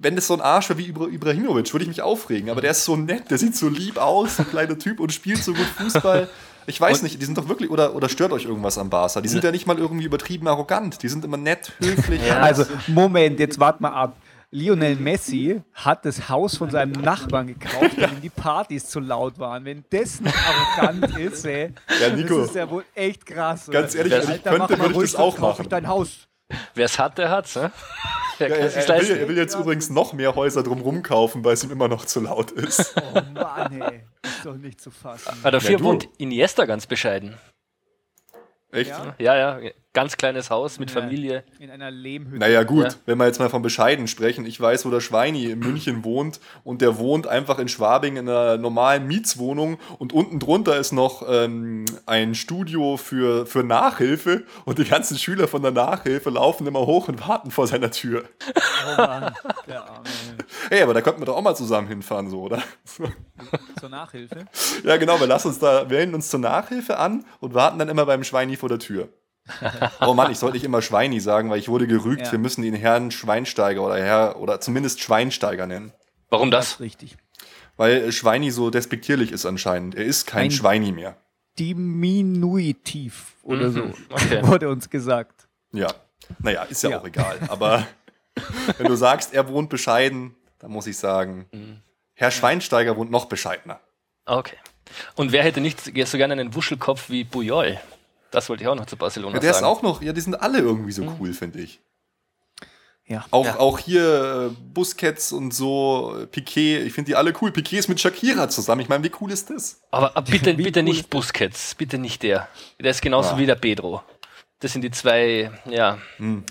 [0.01, 2.49] wenn das so ein Arsch wäre wie Ibra Ibrahimovic, würde ich mich aufregen.
[2.49, 5.43] Aber der ist so nett, der sieht so lieb aus, ein kleiner Typ und spielt
[5.43, 6.27] so gut Fußball.
[6.67, 9.21] Ich weiß nicht, die sind doch wirklich, oder, oder stört euch irgendwas am Barca?
[9.21, 11.03] Die sind ja nicht mal irgendwie übertrieben arrogant.
[11.03, 12.21] Die sind immer nett, höflich.
[12.33, 14.15] Also, Moment, jetzt wart mal ab.
[14.55, 19.37] Lionel Messi hat das Haus von seinem Nachbarn gekauft, weil ihm die Partys zu laut
[19.37, 19.65] waren.
[19.65, 20.33] Wenn das nicht
[20.77, 22.37] arrogant ist, ey, Ja, Nico.
[22.39, 23.69] das ist ja wohl echt krass.
[23.69, 24.05] Ganz oder?
[24.05, 25.57] ehrlich, wenn wenn ich Alter, könnte, mach mal würde ich ruhig, das auch kauf ich
[25.65, 25.69] machen.
[25.69, 26.27] Dein Haus.
[26.73, 27.55] wer es hat, der hat's.
[27.57, 27.69] Ne?
[28.37, 31.53] Wer Ja, er, er, will, er will jetzt übrigens noch mehr Häuser drumrum kaufen, weil
[31.53, 32.95] es ihm immer noch zu laut ist.
[33.13, 34.03] Oh Mann, ey.
[34.23, 35.37] Ist doch nicht zu fassen.
[35.43, 37.37] Ah, dafür Ja, wohnt Iniesta ganz bescheiden.
[38.71, 38.89] Echt?
[38.89, 39.15] Ja?
[39.19, 39.59] Ja, ja,
[39.95, 41.01] ganz kleines Haus mit Ja.
[41.01, 41.43] Familie.
[41.57, 42.37] In einer Lehmhütte.
[42.37, 42.89] Naja, gut, Ja.
[43.07, 46.39] wenn wir jetzt mal von bescheiden sprechen, ich weiß, wo der Schweini in München wohnt
[46.63, 51.23] und der wohnt einfach in Schwabing in einer normalen Mietswohnung und unten drunter ist noch
[51.27, 56.85] ähm, ein Studio für, für Nachhilfe und die ganzen Schüler von der Nachhilfe laufen immer
[56.85, 58.25] hoch und warten vor seiner Tür.
[58.93, 59.33] Oh Mann,
[59.67, 60.03] der Arme.
[60.69, 62.61] Hey, aber da könnten wir doch auch mal zusammen hinfahren, so, oder?
[63.79, 64.45] Zur Nachhilfe.
[64.83, 68.05] Ja, genau, wir lassen uns da, wählen uns zur Nachhilfe an und warten dann immer
[68.05, 69.09] beim Schweini vor der Tür.
[70.01, 72.25] Oh Mann, ich sollte nicht immer Schweini sagen, weil ich wurde gerügt.
[72.25, 72.31] Ja.
[72.31, 75.91] Wir müssen ihn Herrn Schweinsteiger oder Herr oder zumindest Schweinsteiger nennen.
[76.29, 76.79] Warum Das das?
[76.79, 77.17] richtig.
[77.77, 79.95] Weil Schweini so despektierlich ist anscheinend.
[79.95, 81.17] Er ist kein Ein- Schweini mehr.
[81.59, 84.39] Diminutiv oder so, Mhm, okay.
[84.47, 85.47] wurde uns gesagt.
[85.71, 85.87] Ja.
[86.39, 86.99] Naja, ist ja, Ja.
[86.99, 87.37] auch egal.
[87.49, 87.85] Aber
[88.77, 91.81] wenn du sagst, er wohnt bescheiden, dann muss ich sagen, Mhm.
[92.13, 93.79] Herr Schweinsteiger wohnt noch bescheidener.
[94.25, 94.55] Okay.
[95.15, 97.77] Und wer hätte nicht so gerne einen Wuschelkopf wie Puyol?
[98.31, 99.67] Das wollte ich auch noch zu Barcelona Ja, der ist sagen.
[99.67, 101.79] auch noch, ja, die sind alle irgendwie so cool, finde ich.
[103.07, 103.23] Ja.
[103.29, 103.59] Auch, Ja.
[103.59, 107.51] auch hier äh, Busquets und so, äh, Piquet, ich finde die alle cool.
[107.51, 108.81] Piquet ist mit Shakira zusammen.
[108.81, 109.79] Ich meine, wie cool ist das?
[109.91, 111.09] Aber, aber bitte, bitte cool nicht ist das?
[111.11, 112.47] Busquets, bitte nicht der.
[112.79, 113.37] Der ist genauso Ja.
[113.37, 114.01] wie der Pedro.
[114.59, 116.43] Das sind die zwei, ja, Hm.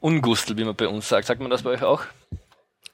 [0.00, 1.26] Ungustel, wie man bei uns sagt.
[1.28, 2.02] Sagt man das bei euch auch?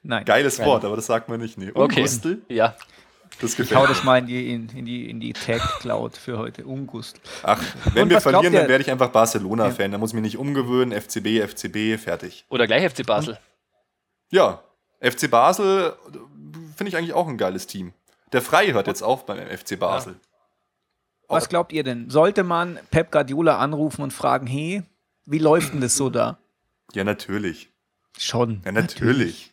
[0.03, 0.25] Nein.
[0.27, 1.57] Geiles Wort, aber das sagt man nicht.
[1.57, 1.71] Nee.
[1.73, 2.01] Okay.
[2.01, 2.77] Ungustel, Ja.
[3.41, 6.65] Das Ich hau das mal in die, in, in die, in die Tag-Cloud für heute.
[6.65, 7.21] Ungust.
[7.43, 7.63] Ach,
[7.93, 9.93] wenn Und wir verlieren, dann werde ich einfach Barcelona-Fan.
[9.93, 10.93] Da muss ich mich nicht umgewöhnen.
[10.99, 12.45] FCB, FCB, fertig.
[12.49, 13.39] Oder gleich FC Basel.
[14.31, 14.63] Ja,
[15.01, 15.95] FC Basel
[16.77, 17.93] finde ich eigentlich auch ein geiles Team.
[18.33, 20.17] Der Frei hört jetzt auf beim FC Basel.
[21.29, 22.11] Was glaubt ihr denn?
[22.11, 24.83] Sollte man Pep Guardiola anrufen und fragen, hey,
[25.25, 26.39] wie läuft denn das so da?
[26.95, 27.71] Ja, natürlich.
[28.17, 28.63] Schon.
[28.65, 29.53] Ja, natürlich.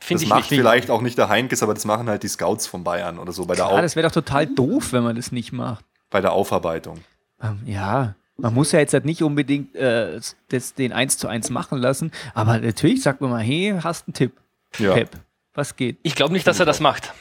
[0.00, 0.58] Finde Das ich macht nicht.
[0.60, 3.46] vielleicht auch nicht der Heinkes, aber das machen halt die Scouts von Bayern oder so
[3.46, 5.84] bei der, Ja, Au das wäre doch total doof, wenn man das nicht macht.
[6.10, 7.02] bei der Aufarbeitung.
[7.42, 11.50] Ähm, Ja, man muss ja jetzt halt nicht unbedingt äh, das, den 1 zu 1
[11.50, 14.32] machen lassen, aber natürlich sagt man mal, hey, hast einen Tipp,
[14.78, 14.92] Ja.
[14.94, 15.10] Pep,
[15.54, 15.98] was geht?
[16.02, 17.12] Ich glaube nicht, dass er das macht.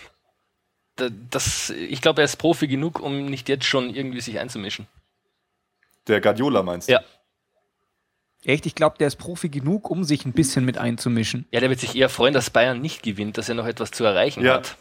[0.96, 4.88] Da- Das, ich glaube, er ist Profi genug, um nicht jetzt schon irgendwie sich einzumischen.
[6.08, 6.94] Der Guardiola meinst du?
[6.94, 7.02] Ja.
[8.46, 8.66] Echt?
[8.66, 11.48] Ich glaube, der ist Profi genug, um sich ein bisschen mit einzumischen.
[11.52, 14.04] Ja, der wird sich eher freuen, dass Bayern nicht gewinnt, dass er noch etwas zu
[14.04, 14.56] erreichen ja.
[14.56, 14.78] hat.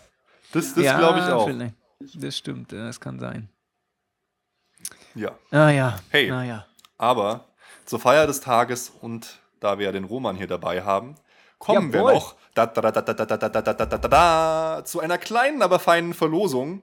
[0.52, 1.46] Das, das ja, glaube ich auch.
[1.46, 1.74] Vielleicht.
[2.14, 3.48] Das stimmt, das kann sein.
[5.14, 5.38] Ja.
[5.50, 5.98] Ah ja.
[6.10, 6.30] Hey.
[6.30, 6.66] Ah, ja.
[6.98, 7.46] Aber
[7.84, 11.14] zur Feier des Tages und da wir ja den Roman hier dabei haben,
[11.58, 12.10] kommen Jawohl.
[12.10, 12.34] wir noch
[14.84, 16.82] zu einer kleinen, aber feinen Verlosung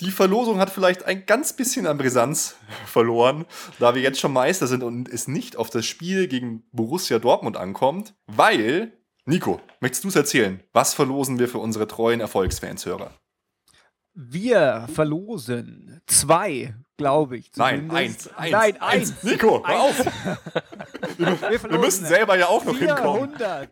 [0.00, 3.46] die Verlosung hat vielleicht ein ganz bisschen an Brisanz verloren,
[3.80, 7.56] da wir jetzt schon Meister sind und es nicht auf das Spiel gegen Borussia Dortmund
[7.56, 8.92] ankommt, weil,
[9.24, 10.62] Nico, möchtest du es erzählen?
[10.72, 13.10] Was verlosen wir für unsere treuen Erfolgsfans-Hörer?
[14.14, 17.50] Wir verlosen zwei, glaube ich.
[17.56, 18.28] Nein, zumindest.
[18.28, 19.22] eins, eins, Nein, eins.
[19.24, 20.04] Nico, hör auf!
[21.18, 23.36] Wir, Wir müssen selber ja auch noch hinkommen.
[23.36, 23.70] 400.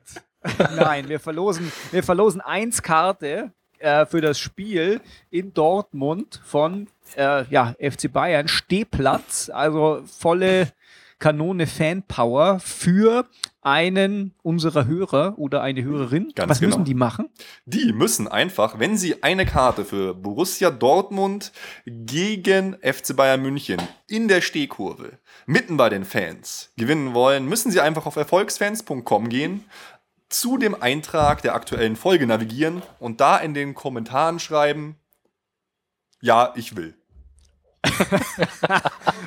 [0.76, 5.00] Nein, wir verlosen, wir verlosen eins Karte äh, für das Spiel
[5.30, 10.72] in Dortmund von äh, ja, FC Bayern, Stehplatz, also volle
[11.18, 13.26] Kanone Fanpower für
[13.62, 16.32] einen unserer Hörer oder eine Hörerin.
[16.34, 16.76] Ganz Was genau.
[16.76, 17.30] müssen die machen?
[17.64, 21.52] Die müssen einfach, wenn sie eine Karte für Borussia Dortmund
[21.86, 27.80] gegen FC Bayern München in der Stehkurve mitten bei den Fans gewinnen wollen, müssen sie
[27.80, 29.64] einfach auf erfolgsfans.com gehen,
[30.28, 34.98] zu dem Eintrag der aktuellen Folge navigieren und da in den Kommentaren schreiben,
[36.20, 36.96] ja, ich will.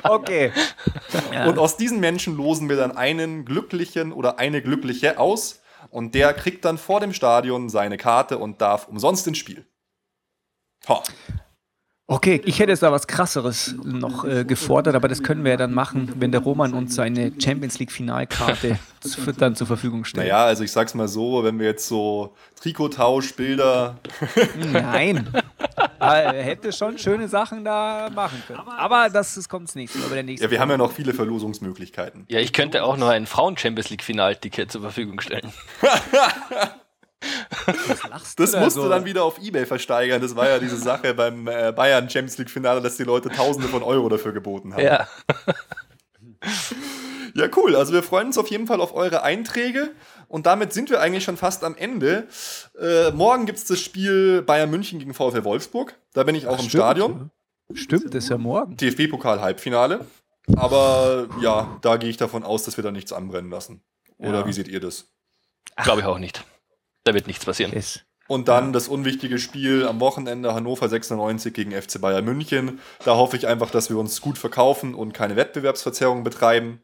[0.03, 0.51] Okay.
[1.45, 6.33] Und aus diesen Menschen losen wir dann einen Glücklichen oder eine Glückliche aus und der
[6.33, 9.65] kriegt dann vor dem Stadion seine Karte und darf umsonst ins Spiel.
[10.87, 11.03] Ha.
[12.11, 15.57] Okay, ich hätte jetzt da was krasseres noch äh, gefordert, aber das können wir ja
[15.57, 20.25] dann machen, wenn der Roman uns seine Champions League Finalkarte zu- dann zur Verfügung stellt.
[20.25, 23.99] Naja, also ich sag's mal so, wenn wir jetzt so Trikottausch, Bilder,
[24.71, 25.29] Nein.
[25.99, 28.59] er hätte schon schöne Sachen da machen können.
[28.67, 30.43] Aber das, das kommt nächste Mal bei der nächsten.
[30.43, 32.25] ja, wir haben ja noch viele Verlosungsmöglichkeiten.
[32.27, 35.53] Ja, ich könnte auch noch ein Frauen-Champions League-Finalticket zur Verfügung stellen.
[38.37, 38.89] Das musst du so?
[38.89, 40.21] dann wieder auf Ebay versteigern.
[40.21, 43.67] Das war ja diese Sache beim äh, Bayern Champions League Finale, dass die Leute Tausende
[43.67, 44.83] von Euro dafür geboten haben.
[44.83, 45.07] Ja.
[47.35, 47.75] Ja, cool.
[47.75, 49.91] Also wir freuen uns auf jeden Fall auf eure Einträge.
[50.27, 52.27] Und damit sind wir eigentlich schon fast am Ende.
[52.79, 55.95] Äh, morgen gibt's das Spiel Bayern München gegen VfL Wolfsburg.
[56.13, 56.71] Da bin ich auch im Stimmt.
[56.71, 57.31] Stadion.
[57.73, 58.77] Stimmt, das ist ja morgen.
[58.77, 60.05] DFB-Pokal-Halbfinale.
[60.55, 63.81] Aber ja, da gehe ich davon aus, dass wir da nichts anbrennen lassen.
[64.17, 64.47] Oder Ja.
[64.47, 65.05] wie seht ihr das?
[65.83, 66.43] Glaube ich auch nicht.
[67.09, 67.71] Da wird nichts passieren.
[67.73, 68.01] Es.
[68.27, 72.79] Und dann das unwichtige Spiel am Wochenende Hannover 96 gegen FC Bayern München.
[73.03, 76.83] Da hoffe ich einfach, dass wir uns gut verkaufen und keine Wettbewerbsverzerrung betreiben.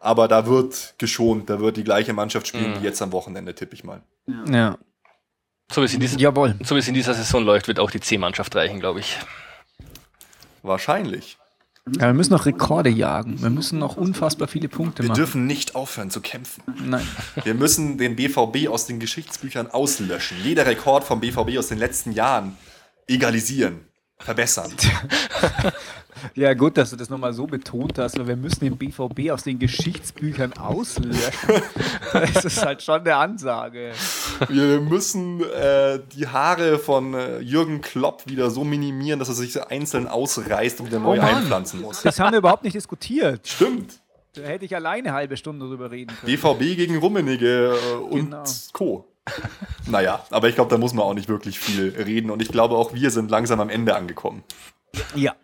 [0.00, 2.80] Aber da wird geschont, da wird die gleiche Mannschaft spielen Mhm.
[2.80, 4.02] wie jetzt am Wochenende, tippe ich mal.
[4.48, 4.76] Ja.
[5.70, 6.56] So wie es in, dieser- Jawohl.
[6.64, 9.16] so wie es in dieser Saison läuft, wird auch die C-Mannschaft reichen, glaube ich.
[10.62, 11.38] Wahrscheinlich.
[11.98, 13.42] Ja, wir müssen noch Rekorde jagen.
[13.42, 15.16] Wir müssen noch unfassbar viele Punkte Wir machen.
[15.18, 16.62] dürfen nicht aufhören zu kämpfen.
[16.84, 17.06] Nein.
[17.42, 20.36] Wir müssen den BVB aus den Geschichtsbüchern auslöschen.
[20.44, 22.56] Jeder Rekord vom BVB aus den letzten Jahren
[23.08, 23.80] egalisieren,
[24.24, 24.72] verbessern.
[26.34, 29.42] Ja, gut, dass du das nochmal so betont hast, weil wir müssen den BVB aus
[29.42, 31.32] den Geschichtsbüchern auslöschen.
[32.12, 33.92] Das ist halt schon eine Ansage.
[34.48, 39.52] Wir müssen äh, die Haare von äh, Jürgen Klopp wieder so minimieren, dass er sich
[39.52, 41.36] so einzeln ausreißt und wieder neu Mann.
[41.36, 42.02] einpflanzen muss.
[42.02, 43.48] Das haben wir überhaupt nicht diskutiert.
[43.48, 43.94] Stimmt.
[44.34, 46.32] Da hätte ich alleine eine halbe Stunde drüber reden können.
[46.36, 48.44] BVB gegen Rummenigge äh, und Genau.
[48.72, 49.11] Co.
[49.86, 52.76] Naja, aber ich glaube, da muss man auch nicht wirklich viel reden und ich glaube,
[52.76, 54.44] auch wir sind langsam am Ende angekommen.
[55.14, 55.34] Ja.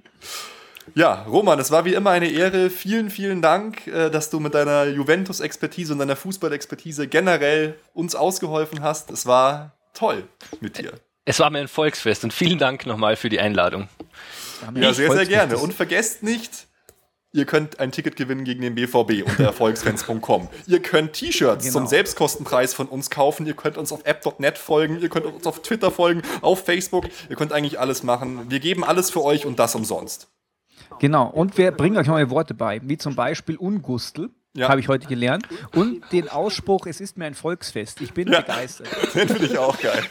[0.95, 2.70] Ja, Roman, es war wie immer eine Ehre.
[2.70, 8.83] Vielen, vielen Dank, äh, dass du mit deiner Juventus-Expertise und deiner Fußball-Expertise generell uns ausgeholfen
[8.83, 9.11] hast.
[9.11, 10.24] Es war toll
[10.61, 10.93] mit dir.
[11.24, 13.89] Es war mir ein Volksfest und vielen Dank nochmal für die Einladung.
[14.74, 15.57] Ja, sehr, sehr gerne.
[15.57, 16.67] Und Und vergesst nicht,
[17.33, 20.49] ihr könnt ein Ticket gewinnen gegen den BVB unter erfolgsfans.com.
[20.66, 21.79] ihr könnt T-Shirts Genau.
[21.81, 23.47] zum Selbstkostenpreis von uns kaufen.
[23.47, 24.99] Ihr könnt uns auf app.net folgen.
[25.01, 27.05] Ihr könnt uns auf Twitter folgen, auf Facebook.
[27.29, 28.51] Ihr könnt eigentlich alles machen.
[28.51, 30.29] Wir geben alles für euch und das umsonst.
[31.01, 34.68] Genau, und wir bringen euch neue Worte bei, wie zum Beispiel Ungustel, Ja.
[34.68, 35.47] habe ich heute gelernt.
[35.74, 38.01] Und den Ausspruch, es ist mir ein Volksfest.
[38.01, 38.41] Ich bin Ja.
[38.41, 38.89] begeistert.
[39.14, 40.03] Den finde ich auch geil.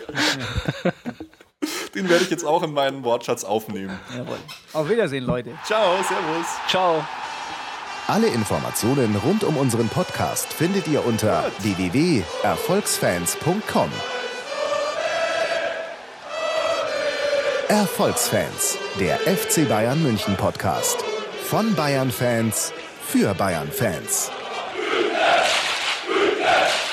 [1.95, 3.99] Den werde ich jetzt auch in meinen Wortschatz aufnehmen.
[4.15, 4.37] Jawohl.
[4.73, 5.51] Auf Wiedersehen, Leute.
[5.65, 6.45] Ciao, servus.
[6.67, 7.03] Ciao.
[8.07, 13.91] Alle Informationen rund um unseren Podcast findet ihr unter www.erfolgsfans.com.
[17.67, 21.03] Erfolgsfans, der FC Bayern München Podcast.
[21.43, 22.71] Von Bayern Fans
[23.05, 24.31] für Bayern Fans.
[26.07, 26.86] Rückwärts!